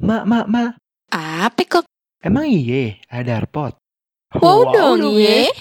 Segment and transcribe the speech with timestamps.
[0.00, 0.80] Mak, mak, mak.
[1.12, 1.84] Apa kok?
[2.24, 3.76] Emang iye ada arpot?
[4.40, 5.52] Wow, dong ye.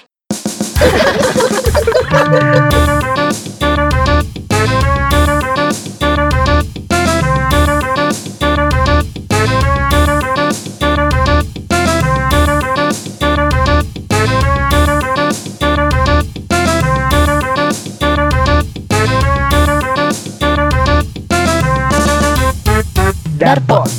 [23.36, 23.98] Darpot.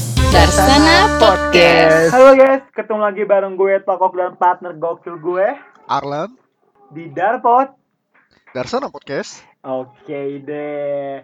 [0.50, 2.10] Darsana Podcast.
[2.10, 5.46] Halo guys, ketemu lagi bareng gue Tokok dan partner gokil gue
[5.86, 6.34] Arlan,
[6.90, 7.70] di Darpot.
[8.50, 9.46] Darsana Podcast.
[9.62, 11.22] Oke deh.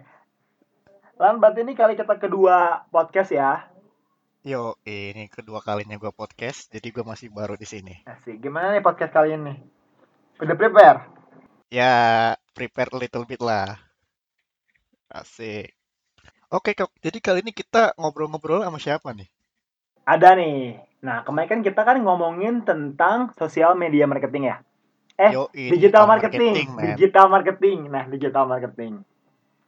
[1.19, 3.67] Lan, berarti ini kali kita kedua podcast ya.
[4.47, 8.07] Yo, ini kedua kalinya gue podcast, jadi gue masih baru di sini.
[8.07, 8.39] Asik.
[8.39, 9.59] Gimana nih podcast kali ini?
[10.39, 11.03] Udah prepare?
[11.67, 13.75] Ya, prepare a little bit lah.
[15.11, 15.76] Asik.
[16.47, 16.95] Oke, kok.
[17.03, 19.27] Jadi kali ini kita ngobrol-ngobrol sama siapa nih?
[20.07, 20.79] Ada nih.
[21.03, 24.57] Nah, kemarin kan kita kan ngomongin tentang sosial media marketing ya.
[25.19, 26.95] Eh, Yoi, digital marketing, man.
[26.95, 27.77] digital marketing.
[27.91, 29.03] Nah, digital marketing.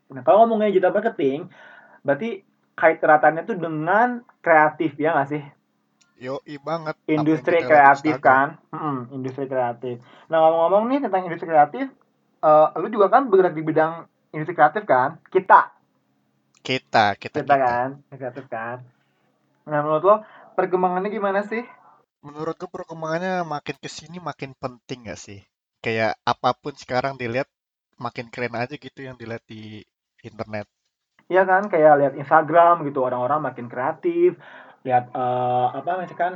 [0.08, 1.52] Nah, kalau ngomongin digital marketing,
[2.08, 2.48] berarti
[2.80, 5.44] kait eratannya tuh dengan kreatif ya nggak sih?
[6.20, 6.96] Yoi banget.
[6.96, 10.00] Apa yang industri kreatif kan Mm-mm, industri kreatif
[10.32, 11.88] nah ngomong-ngomong nih tentang industri kreatif
[12.40, 15.79] eh lu juga kan bergerak di bidang industri kreatif kan kita
[16.68, 18.78] Kita, kita, kita kan industri kreatif kan.
[19.70, 20.16] Nah menurut lo
[20.58, 21.64] perkembangannya gimana sih?
[22.26, 25.40] Menurut gue perkembangannya makin ke sini makin penting gak sih?
[25.84, 27.48] Kayak apa pun sekarang dilihat
[28.06, 29.84] makin keren aja gitu yang dilihat di
[30.24, 30.68] internet.
[31.32, 34.30] Iya kan kayak lihat Instagram gitu orang-orang makin kreatif.
[34.86, 36.34] Lihat eh, apa misalkan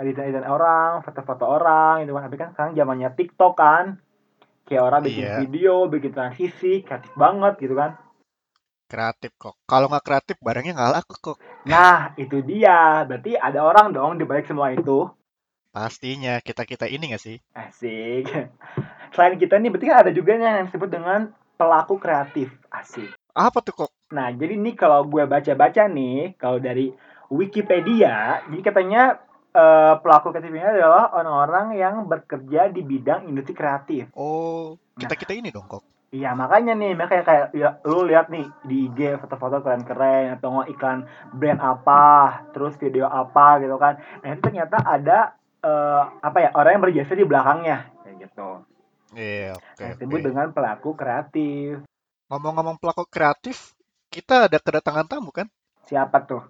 [0.00, 2.22] editan-editan orang foto-foto orang gitu kan.
[2.26, 3.86] Tapi kan sekarang zamannya TikTok kan.
[4.66, 5.36] Kayak orang bikin Iya.
[5.38, 7.90] video bikin transisi kreatif banget gitu kan
[8.84, 9.56] Kreatif kok.
[9.64, 11.38] Kalau nggak kreatif barangnya nggak laku kok.
[11.64, 13.02] Nah, itu dia.
[13.08, 15.08] Berarti ada orang dong di balik semua itu.
[15.74, 17.36] Pastinya kita-kita ini gak sih?
[17.50, 18.30] Asik.
[19.14, 22.54] Selain kita nih, berarti kan ada juga nih yang disebut dengan pelaku kreatif.
[22.70, 23.10] Asik.
[23.34, 23.90] Apa tuh kok?
[24.14, 26.94] Nah, jadi nih kalau gue baca-baca nih, kalau dari
[27.26, 29.18] Wikipedia, jadi katanya
[29.50, 34.14] eh, pelaku kreatif ini adalah orang-orang yang bekerja di bidang industri kreatif.
[34.14, 35.82] Oh, kita-kita ini dong kok.
[36.14, 40.70] Iya makanya nih makanya kayak ya, lu lihat nih di IG foto-foto keren-keren atau nggak
[40.70, 40.98] iklan
[41.34, 42.04] brand apa
[42.54, 47.18] terus video apa gitu kan nah itu ternyata ada eh, apa ya orang yang berjasa
[47.18, 48.50] di belakangnya kayak gitu
[49.14, 49.74] Iya, oke.
[49.82, 49.94] yang oke.
[49.98, 51.82] disebut dengan pelaku kreatif
[52.30, 53.76] Ngomong-ngomong pelaku kreatif,
[54.08, 55.50] kita ada kedatangan tamu kan?
[55.84, 56.40] siapa tuh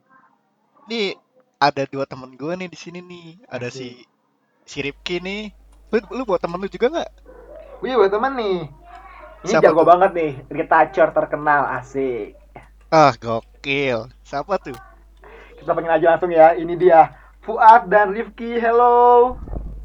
[0.87, 1.17] Nih
[1.57, 3.41] ada dua temen gue nih di sini nih.
[3.49, 4.05] Ada si
[4.69, 5.49] si Ripki nih.
[5.89, 7.11] Lu, lu buat temen lu juga nggak?
[7.81, 8.84] Wih buat temen nih
[9.45, 9.87] ini Siapa jago tuh?
[9.87, 12.35] banget nih retoucher terkenal asik
[12.89, 14.07] Ah, gokil.
[14.23, 14.79] Siapa tuh?
[15.57, 17.11] kita panggil aja langsung ya ini dia
[17.41, 19.37] Fuad dan Rifki hello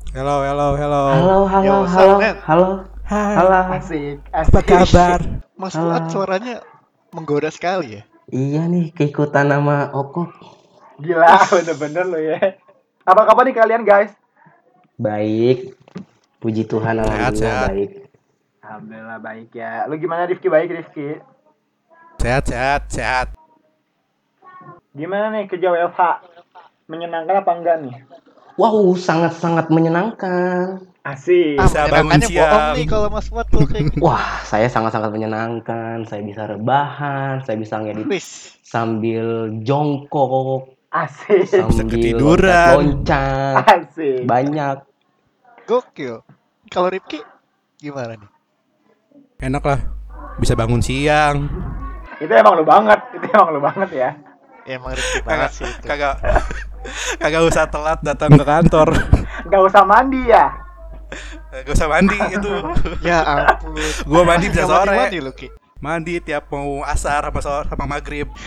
[0.10, 1.04] Halo, halo, halo.
[1.08, 2.36] Halo, halo, Yo, halo, man?
[2.42, 2.70] halo,
[3.06, 3.36] Hai.
[3.36, 3.50] halo.
[3.78, 5.20] asik Apa asik kabar?
[5.54, 5.94] Mas Halo.
[5.94, 6.56] Fuad suaranya
[7.12, 8.04] menggoda sekali ya.
[8.30, 10.30] Iya nih, keikutan sama Oppo.
[11.00, 12.38] gila bener-bener lo ya
[13.04, 14.12] apa kabar nih kalian guys
[14.98, 15.80] Baik.
[16.40, 17.72] Puji Tuhan, alhamdulillah sehat.
[17.72, 18.09] baik.
[18.70, 19.90] Alhamdulillah baik ya.
[19.90, 20.46] Lu gimana Rifki?
[20.46, 21.18] Baik Rifki.
[22.22, 23.28] Sehat, sehat, sehat.
[24.94, 26.02] Gimana nih kerja WFH?
[26.86, 27.98] Menyenangkan apa enggak nih?
[28.62, 30.86] Wow, sangat-sangat menyenangkan.
[31.02, 31.58] Asik.
[31.58, 32.46] Ah, Bisa bangun siang.
[32.46, 33.98] bohong nih kalau Mas Fuad gitu.
[33.98, 36.06] Wah, saya sangat-sangat menyenangkan.
[36.06, 38.54] Saya bisa rebahan, saya bisa ngedit Wis.
[38.62, 41.50] sambil jongkok, Asik.
[41.50, 42.70] sambil ketiduran.
[42.78, 43.66] loncat.
[43.66, 44.30] Asik.
[44.30, 44.86] Banyak.
[45.66, 46.22] Gokil.
[46.70, 47.18] Kalau Ripki
[47.80, 48.30] gimana nih?
[49.40, 49.80] Enak lah.
[50.38, 51.48] Bisa bangun siang.
[52.20, 53.00] Itu emang lu banget.
[53.16, 54.10] Itu emang lu banget ya.
[54.68, 55.86] Ya, emang Ripki banget Kagak, sih itu.
[55.88, 56.16] kagak,
[57.24, 58.94] kagak usah telat datang ke kantor.
[59.48, 60.46] Gak usah mandi ya.
[61.50, 62.54] Kagak usah mandi itu.
[63.08, 63.74] Ya ampun.
[64.06, 64.94] Gua mandi bisa Nggak sore.
[64.94, 65.48] mandi-mandi lu, Ki.
[65.80, 68.28] Mandi tiap mau asar sama sore sama maghrib.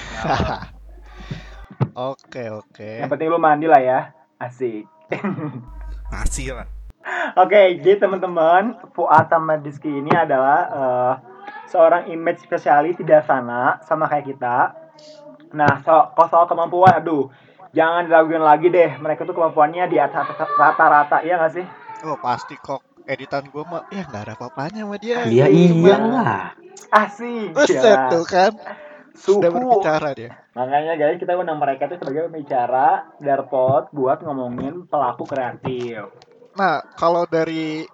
[1.92, 3.04] Oke, oke.
[3.04, 4.00] Yang penting lu mandi lah ya.
[4.38, 4.86] Asik.
[6.08, 6.64] Masih lah.
[7.42, 11.12] Oke, jadi teman-teman, Fuad sama Rizky ini adalah eh,
[11.66, 14.76] seorang image spesialis di sana sama kayak kita.
[15.52, 17.28] Nah, so, kalau soal kemampuan, aduh,
[17.76, 18.96] jangan diraguin lagi deh.
[19.00, 21.66] Mereka tuh kemampuannya di atas rata-rata, iya nggak sih?
[22.02, 25.22] Oh pasti kok editan gue mah ya nggak ada apa-apanya sama dia.
[25.26, 26.54] Iya, iyalah.
[26.90, 27.54] Asik.
[27.54, 28.10] Buset gila.
[28.10, 28.52] tuh kan.
[29.12, 29.44] Suhu.
[29.44, 30.30] Udah berbicara dia.
[30.56, 36.08] Makanya guys, kita undang mereka tuh sebagai pembicara Darpot buat ngomongin pelaku kreatif.
[36.56, 37.86] Nah kalau dari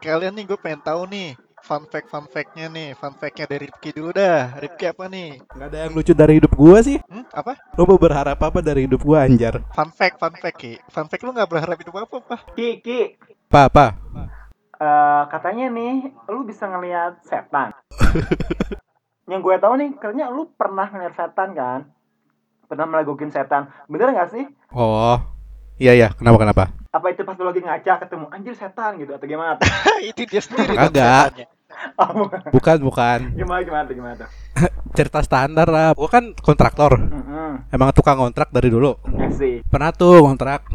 [0.00, 3.92] kalian nih gue pengen tahu nih fun fact fun factnya nih, fun factnya dari Rifki
[3.92, 4.56] dulu dah.
[4.58, 5.38] Rifki apa nih?
[5.54, 6.98] Nggak ada yang lucu dari hidup gua sih.
[7.06, 7.24] Hmm?
[7.30, 7.54] Apa?
[7.76, 9.60] Lo mau berharap apa dari hidup gua anjar?
[9.76, 10.80] Fun fact, fun fact Ki.
[10.88, 12.36] Fun fact lu nggak berharap hidup apa apa?
[12.56, 13.14] Ki, Ki,
[13.52, 13.86] Apa apa?
[14.80, 17.76] eh, katanya nih, lu bisa ngelihat setan.
[19.30, 21.80] Yang gue tahu nih, katanya lu pernah ngeliat setan kan?
[22.66, 23.68] Pernah melagokin setan.
[23.86, 24.44] Bener nggak sih?
[24.72, 25.20] Oh.
[25.80, 26.64] Iya iya, kenapa kenapa?
[26.92, 29.56] Apa itu pas lu lagi ngaca ketemu anjir setan gitu atau gimana?
[30.12, 30.76] itu dia sendiri.
[30.76, 31.48] Kagak.
[31.96, 33.18] Oh, Bukan bukan.
[33.40, 34.28] gimana gimana tuh gimana tuh?
[35.00, 35.96] Cerita standar lah.
[35.96, 37.00] Gua kan kontraktor.
[37.00, 37.72] Mm-mm.
[37.72, 38.92] Emang tukang kontrak dari dulu.
[39.32, 39.64] Sih.
[39.64, 40.68] Pernah tuh kontrak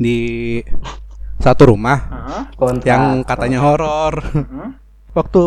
[0.00, 0.56] di
[1.36, 2.42] satu rumah Heeh.
[2.56, 2.88] Kontrak.
[2.88, 4.16] yang katanya horor.
[4.32, 4.72] Mm-mm.
[5.12, 5.44] Waktu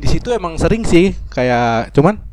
[0.00, 2.24] di situ emang sering sih kayak cuman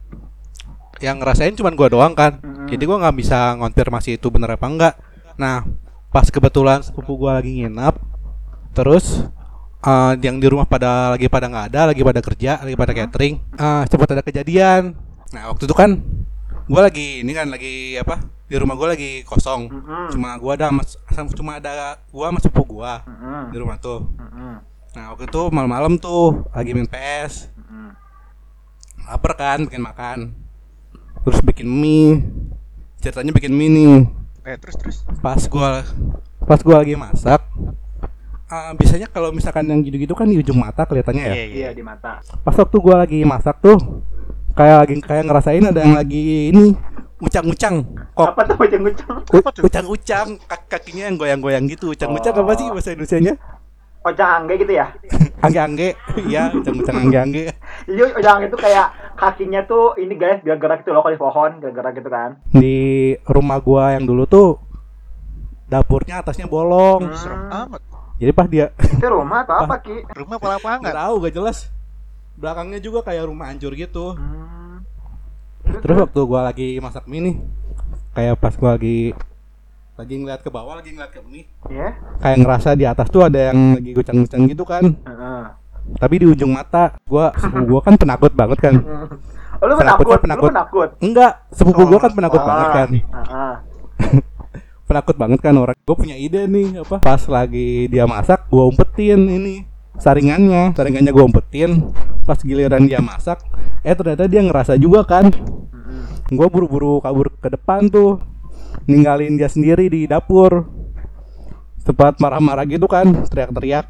[1.04, 2.40] yang ngerasain cuman gua doang kan.
[2.40, 2.72] Mm-mm.
[2.72, 4.96] Jadi gua nggak bisa ngonfirmasi itu bener apa enggak.
[5.36, 5.68] Nah,
[6.12, 8.00] pas kebetulan sepupu gua lagi nginap,
[8.72, 9.28] terus
[9.84, 13.36] eh, yang di rumah pada lagi pada nggak ada, lagi pada kerja, lagi pada catering,
[13.40, 14.96] eh sempat ada kejadian.
[15.36, 16.00] Nah, waktu itu kan
[16.72, 18.24] gua lagi ini kan lagi apa?
[18.48, 19.68] Di rumah gua lagi kosong.
[19.68, 20.06] Mm-mm.
[20.16, 20.96] Cuma gua ada mas,
[21.36, 23.52] cuma ada gua sama sepupu gua Mm-mm.
[23.52, 24.08] di rumah tuh.
[24.16, 24.56] Mm-mm.
[24.96, 27.52] Nah, waktu itu malam-malam tuh lagi main PS.
[27.60, 27.92] Mm-mm.
[29.12, 30.18] Lapar kan, bikin makan.
[31.26, 32.24] Terus bikin mie.
[33.04, 34.25] Ceritanya bikin mie nih.
[34.46, 34.98] Eh terus terus.
[35.20, 35.82] Pas gua
[36.46, 37.42] pas gua lagi masak,
[38.46, 41.34] ah, biasanya kalau misalkan yang gitu-gitu kan di ujung mata kelihatannya ya.
[41.34, 41.56] Iya iya.
[41.58, 42.22] Iya di mata.
[42.22, 44.06] Pas waktu gua lagi masak tuh
[44.54, 46.78] kayak lagi kayak ngerasain ada yang lagi ini
[47.20, 48.42] ucang-ucang kok Apa
[49.52, 53.36] tuh ucang-ucang kak- kakinya yang goyang-goyang gitu ucang-ucang apa sih bahasa Indonesianya
[54.06, 54.88] Ojang angge gitu ya?
[55.46, 55.94] angge-angge
[56.24, 57.54] iya ucang-ucang angge-angge
[57.86, 61.94] Iya, ojang itu kayak kakinya tuh ini guys gerak-gerak gitu loh kalau di pohon, gerak-gerak
[61.96, 62.30] gitu kan.
[62.48, 62.78] di
[63.24, 64.58] rumah gua yang dulu tuh
[65.66, 67.62] dapurnya atasnya bolong Serem Hmm.
[67.68, 67.82] amat.
[68.16, 68.66] jadi pas dia
[68.96, 70.06] Itu rumah atau apa, Ki?
[70.08, 70.80] Rumah apa lapangan?
[70.82, 71.58] nggak tahu gak jelas
[72.36, 74.82] belakangnya juga kayak rumah hancur gitu Hmm.
[75.76, 77.36] terus waktu gua lagi masak mie nih
[78.12, 79.14] kayak pas gua lagi
[79.96, 81.96] lagi ngeliat ke bawah lagi ngeliat ke mie Iya.
[82.20, 84.84] kayak ngerasa di atas tuh ada yang lagi gucang-gucang gitu kan.
[84.84, 85.44] Heeh.
[85.96, 88.76] tapi di ujung mata gua sepupu gua kan penakut banget kan.
[89.56, 90.44] Oh, lu Penakutnya penakut, penakut.
[90.44, 90.90] lu penakut.
[91.00, 92.90] enggak sepupu gua kan penakut Ah, banget kan.
[92.92, 93.54] Heeh.
[94.86, 95.76] penakut banget kan orang.
[95.80, 97.00] Gue punya ide nih apa?
[97.00, 99.64] Pas lagi dia masak gue umpetin ini
[99.96, 100.76] saringannya.
[100.76, 101.88] Saringannya gue umpetin.
[102.22, 103.40] Pas giliran dia masak
[103.80, 105.32] eh ternyata dia ngerasa juga kan.
[105.32, 106.04] Mm-mm.
[106.28, 108.20] gue buru-buru kabur ke depan tuh
[108.84, 110.68] ninggalin dia sendiri di dapur
[111.80, 113.88] sempat marah-marah gitu kan teriak-teriak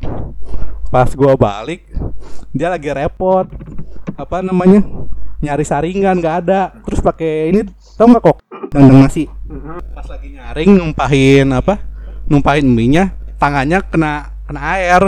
[0.87, 1.81] pas gue balik
[2.51, 3.47] dia lagi repot
[4.15, 4.83] apa namanya
[5.41, 7.61] nyari saringan nggak ada terus pakai ini
[7.95, 8.37] tau nggak kok
[8.71, 9.27] dandang nasi
[9.91, 11.79] pas lagi nyaring numpahin apa
[12.25, 13.03] numpahin mie nya
[13.35, 15.03] tangannya kena kena air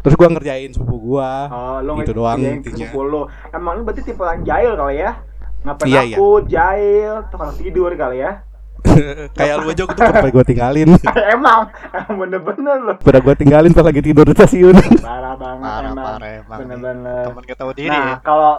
[0.00, 2.88] terus gua ngerjain sepupu gua Oh, lu Gitu doang intinya.
[2.88, 3.28] lu.
[3.52, 5.12] Emang lu berarti tipe orang jahil kali ya?
[5.60, 6.16] Ngapa Iya, iya.
[6.16, 8.40] takut, jahil, tukang tidur kali ya?
[9.38, 10.88] kayak lu aja gitu sampai gua tinggalin
[11.34, 11.60] emang,
[11.90, 12.92] emang bener-bener lu.
[12.98, 14.74] pada gua tinggalin pas lagi tidur di stasiun
[15.06, 16.06] Parah banget Parah emang.
[16.06, 16.58] parah emang.
[16.60, 17.24] Bener-bener.
[17.26, 18.16] Temen tahu diri Nah, ya.
[18.20, 18.52] kalau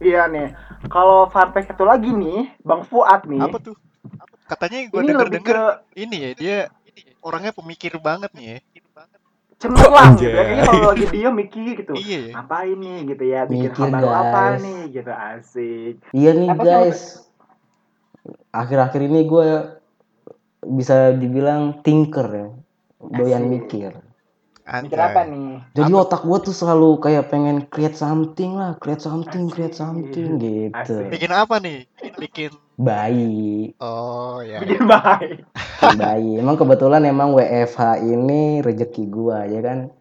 [0.00, 0.46] iya nih,
[0.86, 3.40] kalau fun satu lagi nih, Bang Fuad nih.
[3.40, 3.76] Apa tuh?
[4.46, 5.64] Katanya gue Ini denger lebih denger ke
[5.96, 6.56] ini ya dia
[7.20, 8.58] orangnya pemikir banget nih ya.
[9.60, 10.40] cemerlang gitu ya.
[10.40, 11.92] Kayaknya kalau lagi dia mikir gitu.
[11.92, 12.32] Iya ya.
[12.34, 15.94] Apa ini gitu ya, bikin Mikir, hal baru apa nih gitu asik.
[16.10, 17.00] Iya nih Apa sih guys.
[18.50, 19.48] Akhir-akhir ini gue
[20.66, 22.48] bisa dibilang thinker ya.
[23.00, 23.50] Doyan Asik.
[23.50, 23.92] mikir.
[24.70, 25.58] Mikir apa nih?
[25.74, 30.70] Jadi otak gue tuh selalu kayak pengen create something lah, create something, create something gitu.
[30.76, 31.10] Asik.
[31.10, 31.90] Bikin apa nih?
[32.14, 34.62] Bikin Bayi, oh ya.
[34.64, 35.44] Bikin baik.
[36.00, 36.40] bayi.
[36.40, 39.92] Emang kebetulan emang WFH ini rezeki gua ya kan.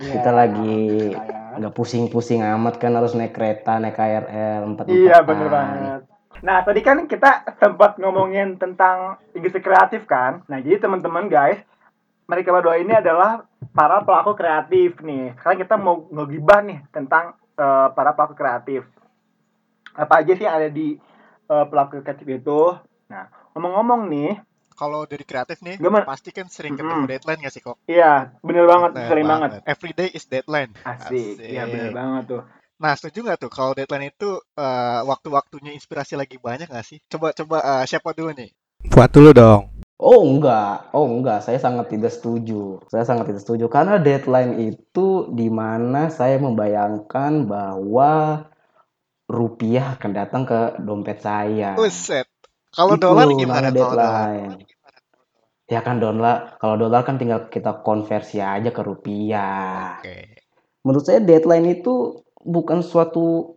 [0.00, 1.60] Kita lagi ya.
[1.60, 6.00] nggak pusing-pusing amat kan harus naik kereta, naik KRL empat Iya bener banget.
[6.44, 10.44] Nah tadi kan kita sempat ngomongin tentang industri kreatif kan.
[10.44, 11.56] Nah jadi teman-teman guys,
[12.28, 15.32] mereka berdua ini adalah para pelaku kreatif nih.
[15.40, 18.84] Sekarang kita mau ngegibah nih tentang eh, para pelaku kreatif.
[19.96, 21.00] Apa aja sih yang ada di
[21.48, 22.60] eh, pelaku kreatif itu?
[23.08, 23.24] Nah
[23.56, 24.32] ngomong-ngomong nih,
[24.74, 26.02] Kalau dari kreatif nih, Gimana?
[26.02, 27.10] pasti kan sering ketemu Mm-mm.
[27.14, 27.78] deadline gak sih kok?
[27.86, 29.50] iya bener banget, Nah, sering banget.
[29.70, 30.74] Every day is deadline.
[30.82, 32.42] Asik, iya bener banget tuh.
[32.78, 36.98] Nah, setuju nggak tuh kalau deadline itu eh, waktu-waktunya inspirasi lagi banyak nggak sih?
[37.06, 38.50] Coba coba eh, siapa dulu nih?
[38.92, 39.62] buat dulu dong
[39.94, 42.82] Oh enggak, oh enggak, saya sangat tidak setuju.
[42.90, 48.42] Saya sangat tidak setuju karena deadline itu di mana saya membayangkan bahwa
[49.30, 51.78] rupiah akan datang ke dompet saya.
[51.78, 52.26] Buset.
[52.74, 54.66] Kalau dolar gimana deadline.
[55.70, 60.02] Ya kan dolar, kalau dolar kan tinggal kita konversi aja ke rupiah.
[60.02, 60.42] Oke.
[60.84, 63.56] Menurut saya deadline itu bukan suatu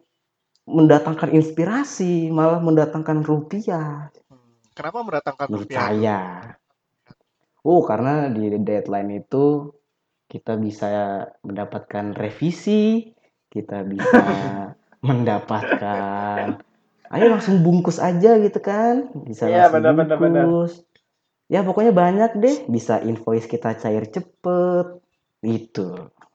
[0.67, 5.91] mendatangkan inspirasi, malah mendatangkan rupiah Hmm, Kenapa mendatangkan menurut rupiah?
[5.91, 6.19] saya.
[7.71, 9.45] Oh, karena di deadline itu
[10.31, 10.87] kita bisa
[11.47, 12.83] mendapatkan revisi,
[13.53, 14.25] kita bisa
[15.07, 16.45] mendapatkan
[17.15, 18.95] ayo langsung bungkus aja gitu kan.
[19.27, 20.47] Bisa Iya, langsung benar, benar, benar.
[20.49, 20.71] bungkus.
[21.53, 24.85] Ya pokoknya banyak deh, bisa invoice kita cair cepet.
[25.43, 25.87] Itu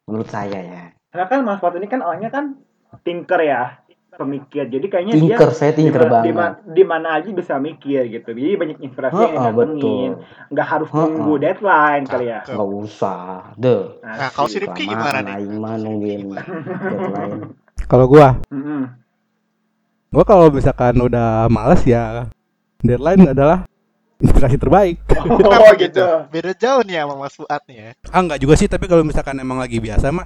[0.08, 0.82] menurut saya ya.
[1.12, 2.56] Karena kan Mas Fuad ini kan orangnya kan
[3.04, 3.84] thinker ya,
[4.16, 4.64] pemikir.
[4.64, 6.36] Jadi kayaknya Tinker, dia saya tinker di ma- di, banget.
[6.36, 8.32] ma- di mana aja bisa mikir gitu.
[8.32, 10.12] Jadi banyak inspirasi yang Heeh, didatengin.
[10.16, 10.48] betul.
[10.48, 11.00] Nggak harus Heeh.
[11.04, 12.40] nunggu deadline kali ya.
[12.48, 13.22] Nggak usah.
[13.56, 13.82] Deh.
[14.00, 15.36] Nah, kalau si Rifki gimana nih?
[15.52, 16.20] mah nungguin
[16.88, 17.40] deadline.
[17.92, 18.88] Kalau gua, Mm-mm.
[20.08, 22.24] gua kalau misalkan udah males ya
[22.80, 23.68] deadline adalah
[24.16, 24.96] inspirasi terbaik.
[25.12, 26.04] Oh Kenapa gitu.
[26.32, 27.88] Beda jauh nih sama Mas Fuad nih ya.
[28.08, 30.24] Ah enggak juga sih, tapi kalau misalkan emang lagi biasa mah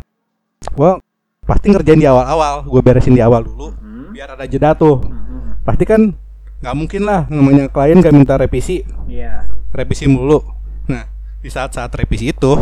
[0.73, 0.99] gua
[1.43, 4.11] pasti ngerjain di awal-awal, gua beresin di awal dulu Hmm.
[4.11, 5.01] biar ada jeda tuh.
[5.01, 5.63] Mm-mm.
[5.63, 6.13] Pasti kan
[6.57, 9.45] nggak mungkin lah namanya klien gak minta revisi, Iya.
[9.71, 10.41] revisi mulu.
[10.89, 11.05] Nah,
[11.39, 12.53] di saat-saat revisi itu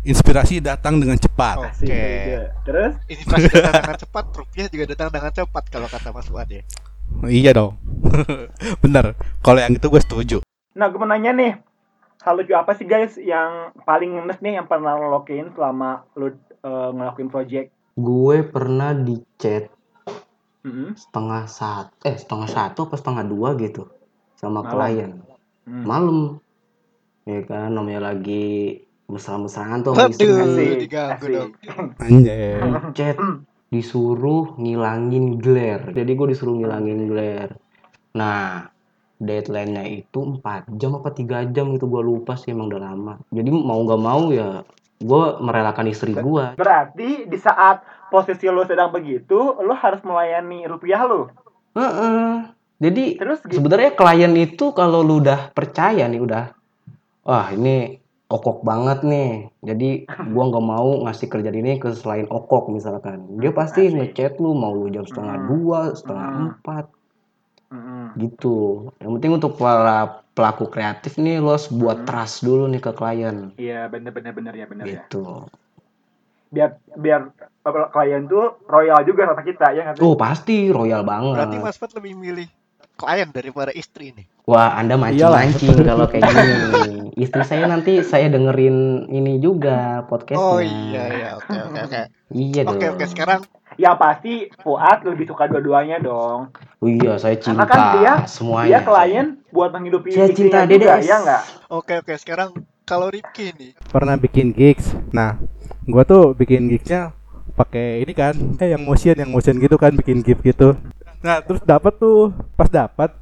[0.00, 1.60] inspirasi datang dengan cepat.
[1.60, 1.84] Oke.
[1.84, 2.40] juga.
[2.64, 6.62] Terus Inspirasi datang dengan cepat, rupiah juga datang dengan cepat kalau kata Mas Fuad ya.
[7.22, 7.76] Iya dong.
[8.82, 9.12] Bener.
[9.40, 10.36] Kalau yang itu gue setuju.
[10.72, 11.52] Nah, gue mau nanya nih,
[12.22, 16.32] hal lucu apa sih guys yang paling ngenes nih yang pernah lo lakuin selama lo
[16.68, 17.68] eh, ngelakuin project?
[18.06, 19.64] Gue pernah di chat
[20.64, 20.94] Mm-mm.
[21.02, 23.82] setengah satu, eh setengah satu apa setengah dua gitu
[24.40, 24.70] sama Malam.
[24.72, 25.12] klien
[25.68, 25.84] Hmm.
[25.90, 26.18] malam.
[27.28, 28.80] Ya kan namanya lagi
[29.12, 30.08] mesra-mesraan tuh kan.
[30.10, 31.30] Diganggu asik.
[31.34, 31.50] dong.
[32.04, 32.60] Anjay.
[32.64, 33.16] di chat
[33.70, 35.84] disuruh ngilangin glare.
[35.94, 37.54] Jadi gue disuruh ngilangin glare.
[38.18, 38.66] Nah,
[39.20, 43.14] deadline-nya itu 4 jam apa 3 jam gitu gue lupa sih emang udah lama.
[43.30, 44.64] Jadi mau nggak mau ya
[45.00, 46.44] gue merelakan istri gue.
[46.54, 51.32] Berarti di saat posisi lo sedang begitu, lo harus melayani rupiah lo.
[51.72, 52.52] Heeh.
[52.80, 53.60] Jadi Terus gitu.
[53.60, 56.56] sebenarnya klien itu kalau lu udah percaya nih udah
[57.20, 59.90] wah ini okok banget nih jadi
[60.32, 64.16] gua nggak mau ngasih kerjaan ini ke selain okok misalkan dia pasti Asik.
[64.16, 65.48] ngechat lu mau lu jam setengah Hmm.
[65.52, 66.40] dua setengah Hmm.
[66.56, 66.84] empat
[68.16, 72.08] Gitu yang penting untuk para pelaku kreatif nih lo harus buat Hmm.
[72.08, 75.04] trust dulu nih ke klien Iya, bener-bener bener ya, bener ya.
[75.04, 75.44] gitu
[76.50, 77.30] Biar biar
[77.62, 81.76] apa, klien tuh royal juga sama kita ya nggak oh pasti royal banget Berarti Mas
[81.78, 82.48] Fuad lebih milih
[82.98, 84.26] klien daripada istri nih.
[84.44, 87.14] Wah, Anda mancing-mancing kalau kayak gini.
[87.16, 90.42] Istri saya nanti saya dengerin ini juga podcastnya.
[90.42, 92.00] Oh iya iya oke oke oke.
[92.34, 92.76] Iya dong.
[92.76, 93.40] Oke oke sekarang
[93.80, 96.52] Yang pasti Fuad lebih suka dua-duanya dong.
[96.52, 98.68] Oh iya, saya cinta Karena kan dia semuanya.
[98.68, 101.08] dia klien buat menghidupi Saya cinta juga, Dedes.
[101.08, 101.42] ya nggak?
[101.72, 102.52] oke oke sekarang
[102.84, 104.92] kalau Rifki nih Pernah bikin gigs.
[105.10, 105.40] Nah,
[105.86, 107.16] gua tuh bikin gigsnya
[107.50, 110.76] pakai ini kan, eh yang motion, yang motion gitu kan, bikin gif gitu.
[111.20, 113.12] Nah, terus dapat tuh, pas dapat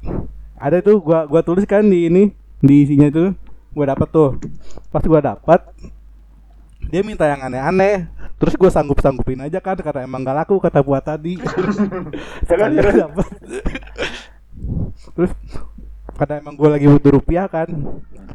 [0.55, 2.23] ada tuh gua gua tulis kan di ini,
[2.59, 3.31] di isinya tuh
[3.71, 4.29] gua dapat tuh.
[4.89, 5.63] Pas gua dapat
[6.89, 8.09] dia minta yang aneh-aneh.
[8.35, 11.37] Terus gua sanggup-sanggupin aja kan karena emang gak laku kata buat tadi.
[11.37, 11.77] Terus
[12.75, 12.95] terus.
[12.97, 13.27] dapet.
[15.13, 15.31] Terus
[16.15, 17.67] karena emang gue lagi butuh rupiah kan,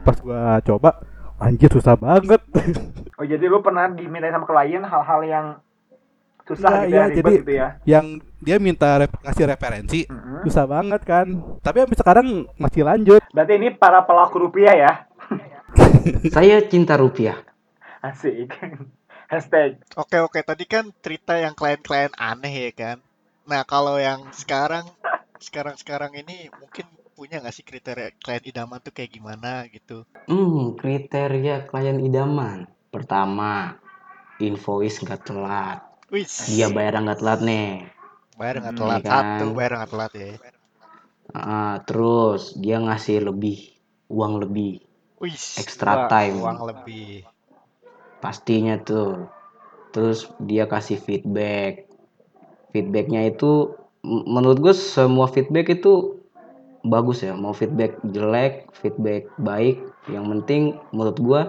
[0.00, 1.04] pas gua coba,
[1.36, 2.40] anjir susah banget.
[3.14, 5.46] Oh jadi lu pernah diminta sama klien hal-hal yang
[6.42, 7.68] susah Iya, gitu iya, ya, ribet jadi- gitu ya?
[7.86, 8.06] yang
[8.36, 10.42] dia minta rep- ngasih referensi Mm-mm.
[10.42, 11.30] susah banget kan
[11.62, 12.26] tapi sampai sekarang
[12.58, 14.92] masih lanjut Berarti ini para pelaku rupiah ya?
[16.34, 17.38] Saya cinta rupiah.
[18.04, 18.52] Asik.
[19.32, 19.80] Hashtag.
[19.96, 22.98] Oke oke tadi kan cerita yang klien-klien aneh ya kan.
[23.48, 24.84] Nah kalau yang sekarang
[25.40, 26.84] sekarang sekarang ini mungkin
[27.16, 30.04] punya nggak sih kriteria klien idaman tuh kayak gimana gitu?
[30.28, 32.68] Hmm, kriteria klien idaman.
[32.92, 33.80] Pertama,
[34.36, 35.80] invoice nggak telat.
[36.12, 36.44] Wis.
[36.52, 37.68] Dia bayar nggak telat nih.
[38.36, 39.24] bayar nggak Hmm, telat iya kan?
[39.40, 40.30] satu bayar nggak telat ya.
[41.34, 43.58] Ah, terus dia ngasih lebih
[44.12, 44.84] uang lebih.
[45.22, 45.56] Wis.
[45.56, 46.36] Extra dua, time.
[46.44, 47.24] Uang lebih.
[48.24, 49.28] Pastinya tuh.
[49.92, 51.84] Terus dia kasih feedback.
[52.72, 56.24] Feedbacknya itu menurut gue semua feedback itu
[56.88, 57.36] bagus ya.
[57.36, 61.40] Mau feedback jelek, feedback baik, yang penting menurut gue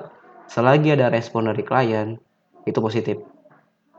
[0.51, 2.19] selagi ada respon dari klien
[2.67, 3.23] itu positif.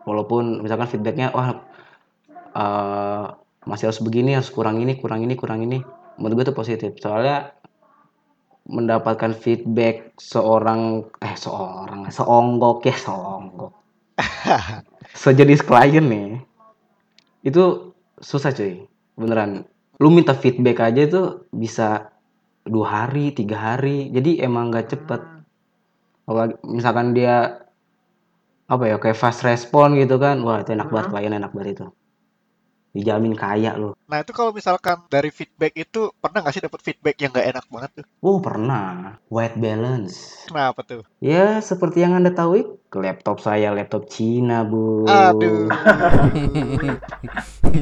[0.05, 1.57] Walaupun misalkan feedbacknya wah
[2.53, 3.25] eh,
[3.65, 5.81] masih harus begini, harus kurang ini, kurang ini, kurang ini.
[6.21, 6.91] Menurut gue itu positif.
[7.01, 7.56] Soalnya
[8.67, 13.73] mendapatkan feedback seorang eh seorang seonggok ya seonggok.
[15.23, 16.43] Sejenis klien nih.
[17.47, 19.65] Itu susah cuy beneran.
[20.03, 22.11] Lu minta feedback aja itu bisa
[22.67, 24.11] dua hari tiga hari.
[24.11, 25.23] Jadi emang nggak cepet.
[26.27, 27.63] Apalagi- misalkan dia
[28.67, 30.43] apa ya kayak fast respon gitu kan.
[30.43, 31.87] Wah itu enak banget klien enak banget itu
[32.97, 37.17] dijamin kaya loh Nah itu kalau misalkan dari feedback itu pernah nggak sih dapat feedback
[37.19, 38.07] yang nggak enak banget tuh?
[38.23, 41.03] oh pernah white balance Kenapa tuh?
[41.21, 45.69] ya seperti yang anda tahu laptop saya laptop Cina bu Aduh.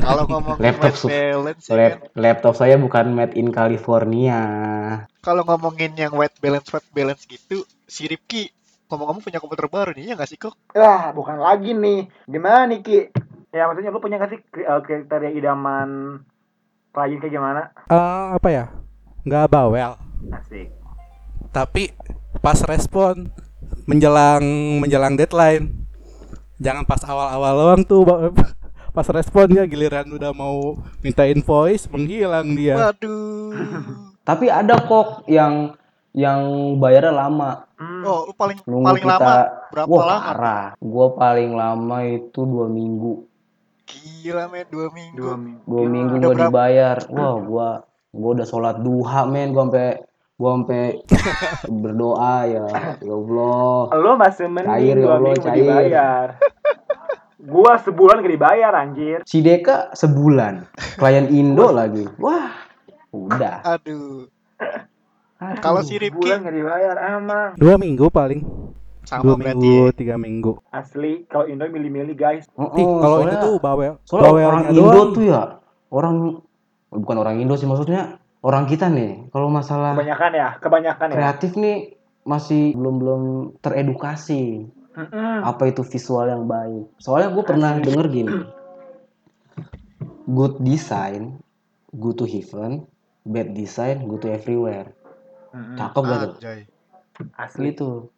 [0.04, 2.09] kalau ngomongin Laptop white balance, ya Lap- kan?
[2.18, 4.40] laptop saya bukan made in California
[5.25, 8.52] Kalau ngomongin yang white balance, white balance gitu, si Ripki
[8.92, 10.52] ngomong-ngomong punya komputer baru nih, ya nggak sih kok?
[10.76, 12.12] Lah, bukan lagi nih.
[12.28, 13.00] Gimana nih, Ki?
[13.54, 16.18] Ya, maksudnya lu punya nggak sih eh, kriteria idaman
[16.90, 17.62] klien kayak gimana?
[17.87, 18.64] Eh, apa ya?
[19.23, 19.94] Nggak bawel,
[20.34, 20.68] Asik.
[21.54, 21.94] tapi
[22.42, 23.30] pas respon
[23.87, 24.42] menjelang
[24.82, 25.70] menjelang deadline.
[26.58, 28.02] Jangan pas awal-awal doang tuh
[28.96, 32.90] pas responnya giliran udah mau minta invoice menghilang dia.
[32.90, 33.54] Waduh.
[34.25, 35.76] tapi ada kok yang
[36.11, 36.42] yang
[36.78, 38.06] bayarnya lama Hmm.
[38.06, 39.34] Oh, lu paling nunggu paling kita lama
[39.75, 40.23] berapa wah lama?
[40.23, 43.26] parah gua paling lama itu dua minggu
[43.85, 45.17] Gila men, dua minggu.
[45.17, 45.62] Dua minggu.
[45.64, 46.49] dua minggu Udah gua berapa?
[46.49, 47.69] dibayar wah gua
[48.11, 49.88] gua udah sholat duha men gua sampai
[50.35, 50.85] gua sampai
[51.83, 52.64] berdoa ya
[52.99, 55.57] ya Allah Lu masih mending Cair, ya dua Allah, minggu cair.
[55.59, 56.26] dibayar.
[57.37, 59.19] Gua sebulan gak dibayar, anjir.
[59.25, 60.64] si Deka sebulan
[60.97, 62.57] klien Indo lagi wah
[63.11, 64.25] udah Aduh.
[64.59, 65.61] Aduh.
[65.61, 67.53] Kalau si Ripki dibayar, emang.
[67.55, 68.41] Dua minggu paling.
[69.04, 69.54] Sama Dua berarti.
[69.61, 69.92] minggu, ya.
[69.94, 70.52] tiga minggu.
[70.70, 72.44] Asli, kalau Indo milih-milih, guys.
[72.54, 73.92] Oh, Ih, oh, kalau itu tuh bawel.
[74.02, 75.11] soalnya bawelnya orang Indo doang.
[75.12, 75.42] tuh ya
[75.88, 76.14] orang
[76.90, 78.02] bukan orang Indo sih maksudnya
[78.40, 81.14] orang kita nih kalau masalah Kebanyakan ya, kebanyakan ya.
[81.14, 81.76] kreatif nih
[82.23, 83.23] masih belum belum
[83.58, 85.38] teredukasi Mm-mm.
[85.42, 88.34] apa itu visual yang baik soalnya gue pernah denger gini
[90.26, 91.38] good design
[91.92, 92.87] good to heaven
[93.25, 94.94] bad design good to everywhere
[95.50, 95.76] Mm-mm.
[95.76, 96.61] cakep gak tuh Anjay.
[97.37, 97.70] Asli.
[97.70, 98.08] gitu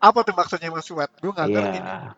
[0.00, 1.10] Apa tuh maksudnya Mas Fuad?
[1.20, 2.16] Gue nggak ngerti iya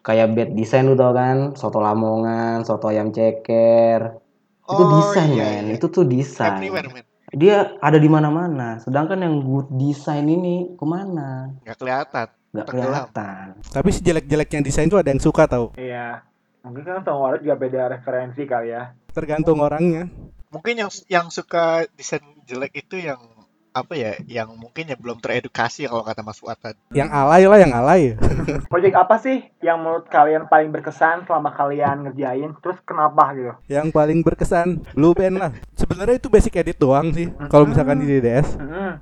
[0.00, 4.16] kayak bad design lu tau kan soto lamongan soto ayam ceker
[4.64, 5.72] itu Oh, desain iya, men iya.
[5.76, 7.04] itu tuh desain Everywhere
[7.36, 12.26] dia ada di mana-mana sedangkan yang good design ini ke mana Nggak kelihatan.
[12.50, 12.86] nggak Tenggelam.
[12.88, 15.70] kelihatan Tapi si jelek-jeleknya desain tuh ada yang suka tau.
[15.78, 16.26] Iya.
[16.66, 18.90] Mungkin kan sama orang juga beda referensi kali ya.
[19.14, 20.10] Tergantung orangnya.
[20.50, 23.22] Mungkin yang yang suka desain jelek itu yang
[23.70, 24.18] apa ya?
[24.26, 26.78] Yang mungkin ya belum teredukasi kalau kata Mas Fuad tadi.
[26.94, 28.02] Yang alay lah, yang alay.
[28.72, 32.50] Project apa sih yang menurut kalian paling berkesan selama kalian ngerjain?
[32.58, 33.54] Terus kenapa gitu?
[33.70, 35.50] yang paling berkesan, Blue Band lah.
[35.78, 37.30] Sebenarnya itu basic edit doang sih.
[37.48, 38.98] Kalau misalkan di DDS, Mm-mm.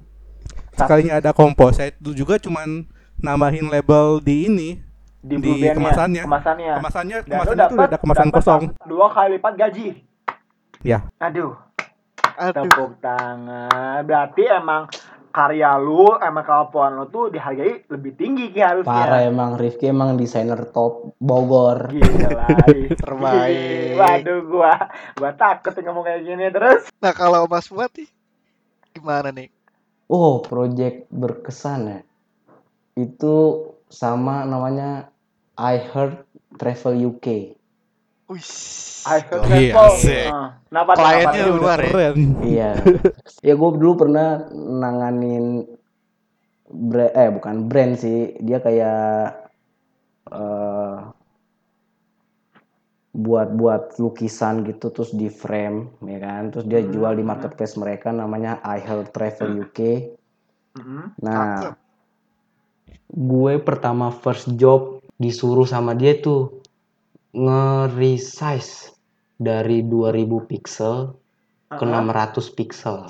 [0.77, 2.85] sekalinya ada kompos, saya itu juga cuman
[3.19, 4.71] nambahin label di ini.
[5.19, 6.23] Di, Di kemasannya.
[6.25, 6.73] Kemasannya.
[6.79, 8.63] Kemasannya, Dan lu kemasannya tuh udah ada kemasan kosong.
[8.87, 9.89] Dua kali lipat gaji.
[10.87, 11.11] Ya.
[11.19, 11.59] Aduh,
[12.39, 12.71] Aduh.
[12.71, 14.07] tepuk tangan.
[14.07, 14.87] Berarti emang
[15.29, 18.89] karya lu, emang kemampuan lu tuh dihargai lebih tinggi ki harusnya.
[18.89, 22.47] parah emang Rifki emang desainer top Bogor Gila.
[23.03, 23.99] Terbaik.
[23.99, 24.75] Waduh, gua
[25.19, 26.89] gua takut ngomong kayak gini terus.
[27.03, 28.09] Nah kalau Mas Fuad nih
[28.95, 29.59] gimana nih?
[30.09, 32.01] oh project berkesan ya
[32.99, 33.37] itu
[33.93, 35.13] sama namanya
[35.55, 36.25] I Heard
[36.57, 37.55] Travel UK
[38.29, 39.89] Iya, travel.
[39.97, 40.29] asik.
[40.29, 40.91] Ah, Kenapa?
[41.01, 41.89] Kliennya luar ya.
[41.89, 42.17] Keren.
[42.45, 42.71] iya
[43.41, 45.65] ya gue dulu pernah nanganin
[46.69, 49.33] brand eh bukan brand sih dia kayak
[50.29, 50.97] eh
[53.19, 58.13] buat buat lukisan gitu terus di frame ya kan terus dia jual di marketplace mereka
[58.13, 59.81] namanya I Heard Travel UK
[60.79, 61.19] Mm-mm.
[61.25, 61.75] Nah,
[63.11, 66.58] gue pertama first job disuruh sama dia tuh
[67.33, 68.93] nge-resize
[69.35, 71.15] dari 2000 pixel
[71.69, 73.07] ke 600 pixel.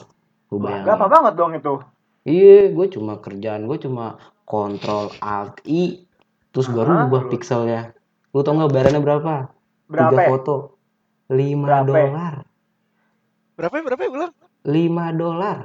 [0.48, 0.84] Lu bayangin.
[0.84, 1.74] Gak apa banget dong itu.
[2.22, 6.04] Iya, gue cuma kerjaan gue cuma kontrol alt i
[6.50, 7.92] terus gue Ah, rubah lu- pixelnya.
[8.30, 9.34] Lu tau nggak bayarannya berapa?
[9.86, 10.10] Berapa?
[10.10, 10.28] Tiga ya?
[10.28, 10.56] foto.
[11.28, 11.86] 5 Berapa?
[11.86, 12.34] dolar.
[13.54, 13.82] Berapa ya?
[13.84, 14.32] Berapa ya bilang?
[14.64, 15.58] 5 dolar.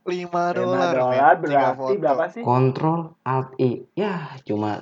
[0.00, 0.92] 5 Lima dolar.
[0.92, 1.44] dolar men.
[1.44, 2.42] Tiga berarti berapa sih?
[2.42, 3.84] Kontrol alt i.
[3.94, 4.80] Ya, cuma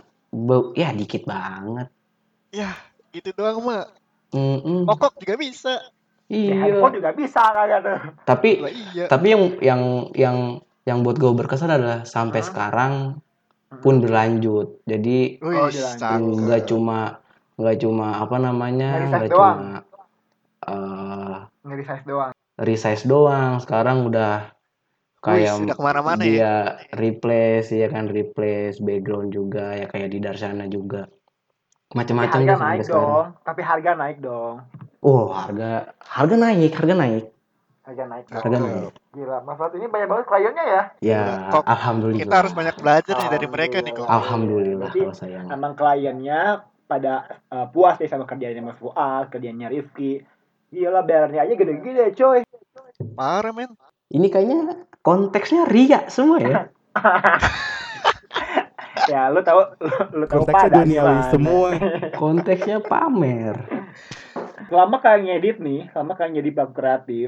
[0.74, 1.90] ya dikit banget.
[2.50, 2.72] Ya,
[3.18, 3.84] itu doang mah.
[4.30, 4.84] Mm-mm.
[4.84, 5.74] Pokok juga bisa.
[6.28, 6.54] Ya, Iya.
[6.60, 7.98] handphone juga bisa kagak tuh.
[8.28, 9.04] Tapi Lah iya.
[9.08, 10.36] tapi yang yang yang
[10.84, 12.92] yang buat gue berkesan adalah sampai sekarang
[13.80, 14.84] pun berlanjut.
[14.84, 17.24] Jadi Oh, nggak cuma
[17.56, 19.58] nggak cuma apa namanya nggak doang.
[19.58, 19.80] cuma
[20.68, 22.32] eh Nge-resize doang.
[22.60, 23.52] resize doang.
[23.64, 24.52] Sekarang udah
[25.18, 26.28] kayak Wih, sudah ke mana-mana ya.
[26.28, 26.52] dia
[26.94, 31.08] replace ya kan replace background juga ya kayak di Darsana juga
[31.96, 33.08] Macam-macam harga deh sampai naik sekarang.
[33.08, 33.26] dong.
[33.44, 34.54] Tapi harga naik dong.
[35.00, 35.70] Oh harga
[36.04, 37.24] harga naik harga naik
[37.88, 38.24] Harga naik.
[38.28, 38.92] Harga naik.
[39.16, 40.82] Gila, Mas Fuad ini banyak banget kliennya ya.
[41.00, 42.20] Ya, Kok alhamdulillah.
[42.20, 44.04] Kita harus banyak belajar nih dari mereka nih kok.
[44.04, 45.40] Alhamdulillah Berarti kalau saya.
[45.48, 50.20] Emang kliennya pada eh, puas deh sama kerjanya Mas Fuad, kerjanya Rifki.
[50.68, 52.44] Gila, bayarnya aja gede-gede, coy.
[53.16, 53.72] Parah men.
[54.12, 56.68] Ini kayaknya konteksnya ria semua ya.
[59.12, 61.30] ya, lu tahu lu, lu tahu Konteksnya pada duniawi gimana.
[61.30, 61.68] semua.
[62.20, 63.56] Konteksnya pamer.
[64.68, 67.26] selama kalian ngedit nih, selama kalian jadi pelaku kreatif,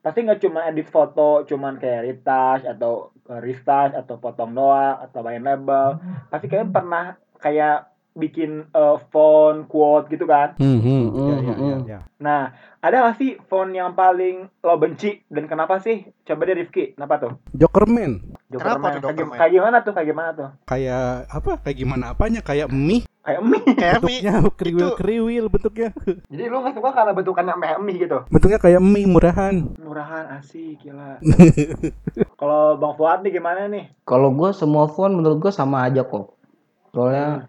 [0.00, 2.92] pasti nggak cuma edit foto, cuman kayak retouch atau
[3.26, 5.98] uh, retouch atau potong doang atau main label.
[6.30, 10.56] Pasti kalian pernah kayak bikin uh, font, quote gitu kan.
[10.56, 11.04] Hmm, hmm.
[11.10, 12.00] Mm, Ya, ya, ya, ya.
[12.16, 12.42] Nah,
[12.80, 16.06] ada nggak sih font yang paling lo benci dan kenapa sih?
[16.24, 17.32] Coba deh Rifki, kenapa tuh?
[17.52, 18.35] Jokerman.
[18.58, 19.92] Kenapa tuh Kayak, kayak gimana tuh?
[19.92, 20.48] Kayak gimana tuh?
[20.64, 21.50] Kayak apa?
[21.62, 22.40] Kayak gimana apanya?
[22.40, 23.02] Kayak mie.
[23.20, 23.62] Kayak mie.
[23.80, 23.94] Kayak.
[24.02, 25.88] Bentuknya kriwil-kriwil bentuknya.
[26.30, 28.18] Jadi lu nggak suka karena bentukannya kayak mie gitu?
[28.28, 29.54] Bentuknya kayak mie murahan.
[29.78, 31.18] Murahan, asik, gila.
[32.36, 33.90] Kalau Bang Fuad nih gimana nih?
[34.02, 36.36] Kalau gue semua font menurut gue sama aja kok.
[36.92, 37.48] Soalnya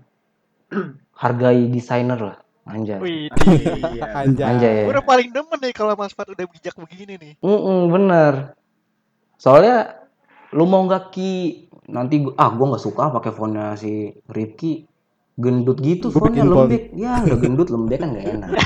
[1.22, 2.38] hargai desainer lah.
[2.68, 3.00] Anjay.
[3.00, 4.06] Wih, Iya.
[4.12, 4.44] Anjay.
[4.44, 4.78] Anjay.
[4.84, 7.34] gue udah paling demen nih kalau Mas Fat udah bijak begini nih.
[7.40, 8.34] Mm bener.
[9.40, 9.96] Soalnya
[10.58, 11.32] lu mau nggak ki
[11.88, 13.92] nanti gua, ah gue nggak suka pakai fontnya si
[14.28, 14.84] Rifki
[15.38, 16.66] gendut gitu Gua fontnya bikin font.
[16.66, 18.50] lembek ya udah gendut lembek kan gak enak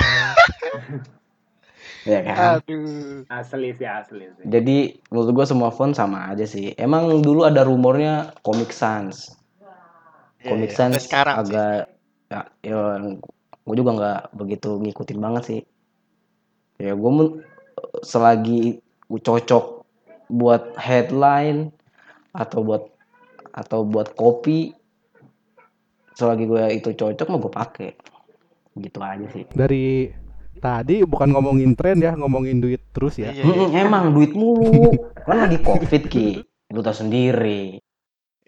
[2.01, 3.21] ya kan Aduh.
[3.29, 4.45] Asli sih, asli sih.
[4.47, 4.77] jadi
[5.07, 9.37] menurut gue semua font sama aja sih emang dulu ada rumornya Comic Sans
[10.41, 10.77] Iya, Comic iya.
[10.79, 11.41] Sans Sampai sekarang sih.
[11.45, 11.75] agak
[12.25, 12.79] ya, ya
[13.61, 15.61] gue juga nggak begitu ngikutin banget sih
[16.79, 17.11] ya gue
[18.01, 19.85] selagi cocok
[20.31, 21.69] buat headline
[22.31, 22.83] atau buat
[23.51, 24.71] atau buat kopi
[26.15, 27.91] selagi gue itu cocok mau gue pakai
[28.79, 30.07] gitu aja sih Dari
[30.63, 33.35] tadi bukan ngomongin tren ya, ngomongin duit terus ya.
[33.35, 33.87] Iya, iya.
[33.87, 34.95] Emang duit mulu
[35.27, 37.83] kan lagi covid ki lu tau sendiri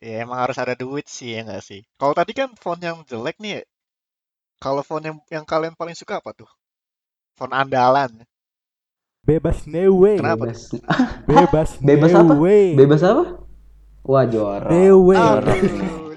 [0.04, 1.88] Ya emang harus ada duit sih ya nggak sih.
[1.96, 3.64] Kalau tadi kan font yang jelek nih,
[4.60, 6.52] kalau font yang yang kalian paling suka apa tuh?
[7.40, 8.12] Font andalan.
[9.24, 10.20] Bebas newe.
[10.20, 10.52] Kenapa?
[10.52, 10.76] bebas
[11.24, 12.36] Bebas Bebas apa?
[12.76, 13.43] bebas apa
[14.04, 15.16] wah jorok Newe.
[15.16, 15.60] Aduh,